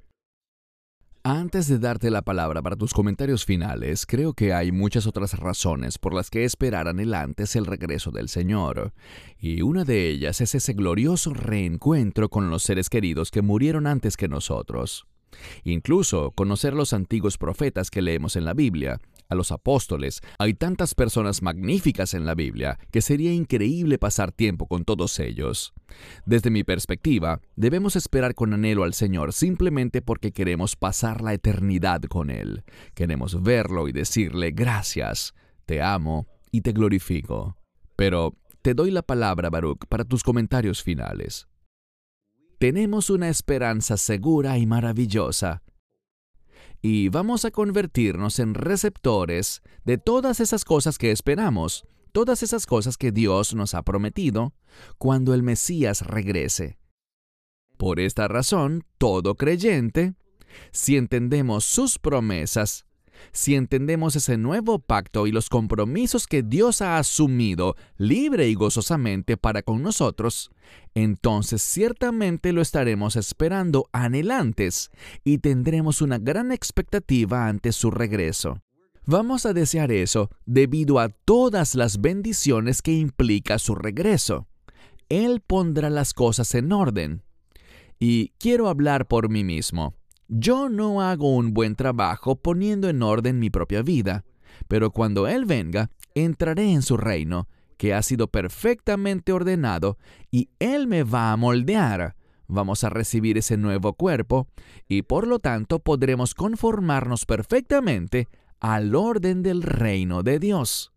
Antes 1.27 1.67
de 1.67 1.79
darte 1.79 2.11
la 2.11 2.21
palabra 2.21 2.61
para 2.61 2.75
tus 2.75 2.93
comentarios 2.93 3.45
finales, 3.45 4.05
creo 4.05 4.33
que 4.33 4.53
hay 4.53 4.71
muchas 4.71 5.07
otras 5.07 5.33
razones 5.39 5.97
por 5.97 6.13
las 6.13 6.29
que 6.29 6.45
esperar 6.45 6.87
anhelantes 6.87 7.55
el 7.55 7.65
regreso 7.65 8.11
del 8.11 8.29
Señor, 8.29 8.93
y 9.39 9.63
una 9.63 9.85
de 9.85 10.07
ellas 10.07 10.39
es 10.39 10.53
ese 10.53 10.73
glorioso 10.73 11.33
reencuentro 11.33 12.29
con 12.29 12.51
los 12.51 12.61
seres 12.61 12.89
queridos 12.91 13.31
que 13.31 13.41
murieron 13.41 13.87
antes 13.87 14.17
que 14.17 14.27
nosotros. 14.27 15.07
Incluso 15.63 16.31
conocer 16.31 16.73
los 16.73 16.93
antiguos 16.93 17.37
profetas 17.37 17.89
que 17.89 18.01
leemos 18.01 18.35
en 18.35 18.45
la 18.45 18.53
Biblia, 18.53 18.99
a 19.29 19.35
los 19.35 19.51
apóstoles. 19.51 20.21
Hay 20.39 20.53
tantas 20.53 20.95
personas 20.95 21.41
magníficas 21.41 22.13
en 22.13 22.25
la 22.25 22.35
Biblia 22.35 22.79
que 22.91 23.01
sería 23.01 23.33
increíble 23.33 23.97
pasar 23.97 24.31
tiempo 24.31 24.67
con 24.67 24.85
todos 24.85 25.19
ellos. 25.19 25.73
Desde 26.25 26.49
mi 26.49 26.63
perspectiva, 26.63 27.41
debemos 27.55 27.95
esperar 27.95 28.35
con 28.35 28.53
anhelo 28.53 28.83
al 28.83 28.93
Señor 28.93 29.33
simplemente 29.33 30.01
porque 30.01 30.31
queremos 30.31 30.75
pasar 30.75 31.21
la 31.21 31.33
eternidad 31.33 32.01
con 32.03 32.29
Él. 32.29 32.63
Queremos 32.93 33.41
verlo 33.41 33.87
y 33.87 33.91
decirle 33.91 34.51
gracias, 34.51 35.33
te 35.65 35.81
amo 35.81 36.27
y 36.51 36.61
te 36.61 36.71
glorifico. 36.71 37.57
Pero 37.95 38.35
te 38.61 38.73
doy 38.73 38.91
la 38.91 39.01
palabra, 39.01 39.49
Baruch, 39.49 39.85
para 39.87 40.03
tus 40.03 40.23
comentarios 40.23 40.83
finales. 40.83 41.47
Tenemos 42.65 43.11
una 43.11 43.29
esperanza 43.29 43.95
segura 43.95 44.57
y 44.57 44.65
maravillosa 44.65 45.61
y 46.81 47.09
vamos 47.09 47.45
a 47.45 47.51
convertirnos 47.51 48.39
en 48.39 48.55
receptores 48.55 49.61
de 49.83 49.99
todas 49.99 50.39
esas 50.39 50.65
cosas 50.65 50.97
que 50.97 51.11
esperamos, 51.11 51.85
todas 52.11 52.41
esas 52.41 52.65
cosas 52.65 52.97
que 52.97 53.11
Dios 53.11 53.53
nos 53.53 53.75
ha 53.75 53.83
prometido 53.83 54.55
cuando 54.97 55.35
el 55.35 55.43
Mesías 55.43 56.01
regrese. 56.01 56.79
Por 57.77 57.99
esta 57.99 58.27
razón, 58.27 58.83
todo 58.97 59.35
creyente, 59.35 60.15
si 60.71 60.97
entendemos 60.97 61.65
sus 61.65 61.99
promesas, 61.99 62.84
si 63.31 63.55
entendemos 63.55 64.15
ese 64.15 64.37
nuevo 64.37 64.79
pacto 64.79 65.27
y 65.27 65.31
los 65.31 65.49
compromisos 65.49 66.27
que 66.27 66.43
Dios 66.43 66.81
ha 66.81 66.97
asumido 66.97 67.75
libre 67.97 68.47
y 68.49 68.55
gozosamente 68.55 69.37
para 69.37 69.61
con 69.61 69.81
nosotros, 69.81 70.51
entonces 70.93 71.61
ciertamente 71.61 72.53
lo 72.53 72.61
estaremos 72.61 73.15
esperando 73.15 73.89
anhelantes 73.91 74.91
y 75.23 75.39
tendremos 75.39 76.01
una 76.01 76.17
gran 76.17 76.51
expectativa 76.51 77.47
ante 77.47 77.71
su 77.71 77.91
regreso. 77.91 78.61
Vamos 79.07 79.45
a 79.45 79.53
desear 79.53 79.91
eso 79.91 80.31
debido 80.45 80.99
a 80.99 81.09
todas 81.09 81.75
las 81.75 82.01
bendiciones 82.01 82.81
que 82.81 82.93
implica 82.93 83.59
su 83.59 83.75
regreso. 83.75 84.47
Él 85.09 85.41
pondrá 85.45 85.91
las 85.91 86.13
cosas 86.13 86.55
en 86.55 86.71
orden. 86.71 87.21
Y 87.99 88.29
quiero 88.39 88.67
hablar 88.67 89.07
por 89.07 89.29
mí 89.29 89.43
mismo. 89.43 89.93
Yo 90.27 90.69
no 90.69 91.01
hago 91.01 91.35
un 91.35 91.53
buen 91.53 91.75
trabajo 91.75 92.35
poniendo 92.35 92.89
en 92.89 93.03
orden 93.03 93.37
mi 93.37 93.51
propia 93.51 93.83
vida, 93.83 94.25
pero 94.67 94.89
cuando 94.89 95.27
Él 95.27 95.45
venga, 95.45 95.91
entraré 96.15 96.71
en 96.71 96.81
su 96.81 96.97
reino, 96.97 97.47
que 97.77 97.93
ha 97.93 98.01
sido 98.01 98.27
perfectamente 98.27 99.31
ordenado, 99.31 99.99
y 100.31 100.49
Él 100.57 100.87
me 100.87 101.03
va 101.03 101.31
a 101.31 101.37
moldear. 101.37 102.15
Vamos 102.47 102.83
a 102.83 102.89
recibir 102.89 103.37
ese 103.37 103.55
nuevo 103.57 103.93
cuerpo, 103.93 104.47
y 104.87 105.03
por 105.03 105.27
lo 105.27 105.37
tanto 105.37 105.79
podremos 105.79 106.33
conformarnos 106.33 107.25
perfectamente 107.25 108.27
al 108.59 108.95
orden 108.95 109.43
del 109.43 109.61
reino 109.61 110.23
de 110.23 110.39
Dios. 110.39 110.91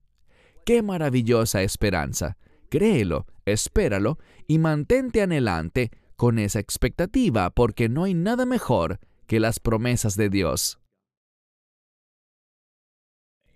¡Qué 0.64 0.82
maravillosa 0.82 1.62
esperanza! 1.62 2.38
Créelo, 2.70 3.26
espéralo 3.44 4.18
y 4.46 4.58
mantente 4.58 5.20
anhelante 5.20 5.90
con 6.16 6.38
esa 6.38 6.60
expectativa, 6.60 7.50
porque 7.50 7.90
no 7.90 8.04
hay 8.04 8.14
nada 8.14 8.46
mejor 8.46 8.98
que 9.28 9.38
las 9.38 9.60
promesas 9.60 10.16
de 10.16 10.30
Dios. 10.30 10.80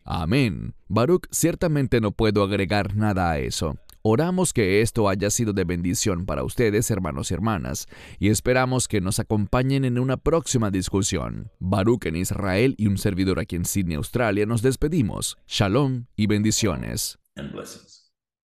Amén. 0.05 0.75
Baruch, 0.89 1.27
ciertamente 1.31 2.01
no 2.01 2.13
puedo 2.13 2.45
agregar 2.45 2.95
nada 2.95 3.31
a 3.31 3.39
eso. 3.39 3.77
Oramos 4.05 4.53
que 4.53 4.81
esto 4.81 5.09
haya 5.09 5.31
sido 5.31 5.53
de 5.53 5.63
bendición 5.63 6.27
para 6.27 6.43
ustedes, 6.43 6.91
hermanos 6.91 7.31
y 7.31 7.35
hermanas, 7.35 7.87
y 8.19 8.31
esperamos 8.31 8.89
que 8.89 9.01
nos 9.01 9.21
acompañen 9.21 9.85
en 9.85 9.97
una 9.97 10.17
próxima 10.17 10.73
discusión. 10.73 11.53
Baruch 11.61 12.07
en 12.07 12.17
Israel 12.17 12.75
y 12.79 12.89
un 12.89 12.99
servidor 12.99 13.39
aquí 13.39 13.55
en 13.55 13.65
Sydney, 13.65 13.95
Australia, 13.95 14.45
nos 14.45 14.61
despedimos. 14.61 15.39
Shalom 15.47 16.07
y 16.17 16.27
bendiciones. 16.27 17.21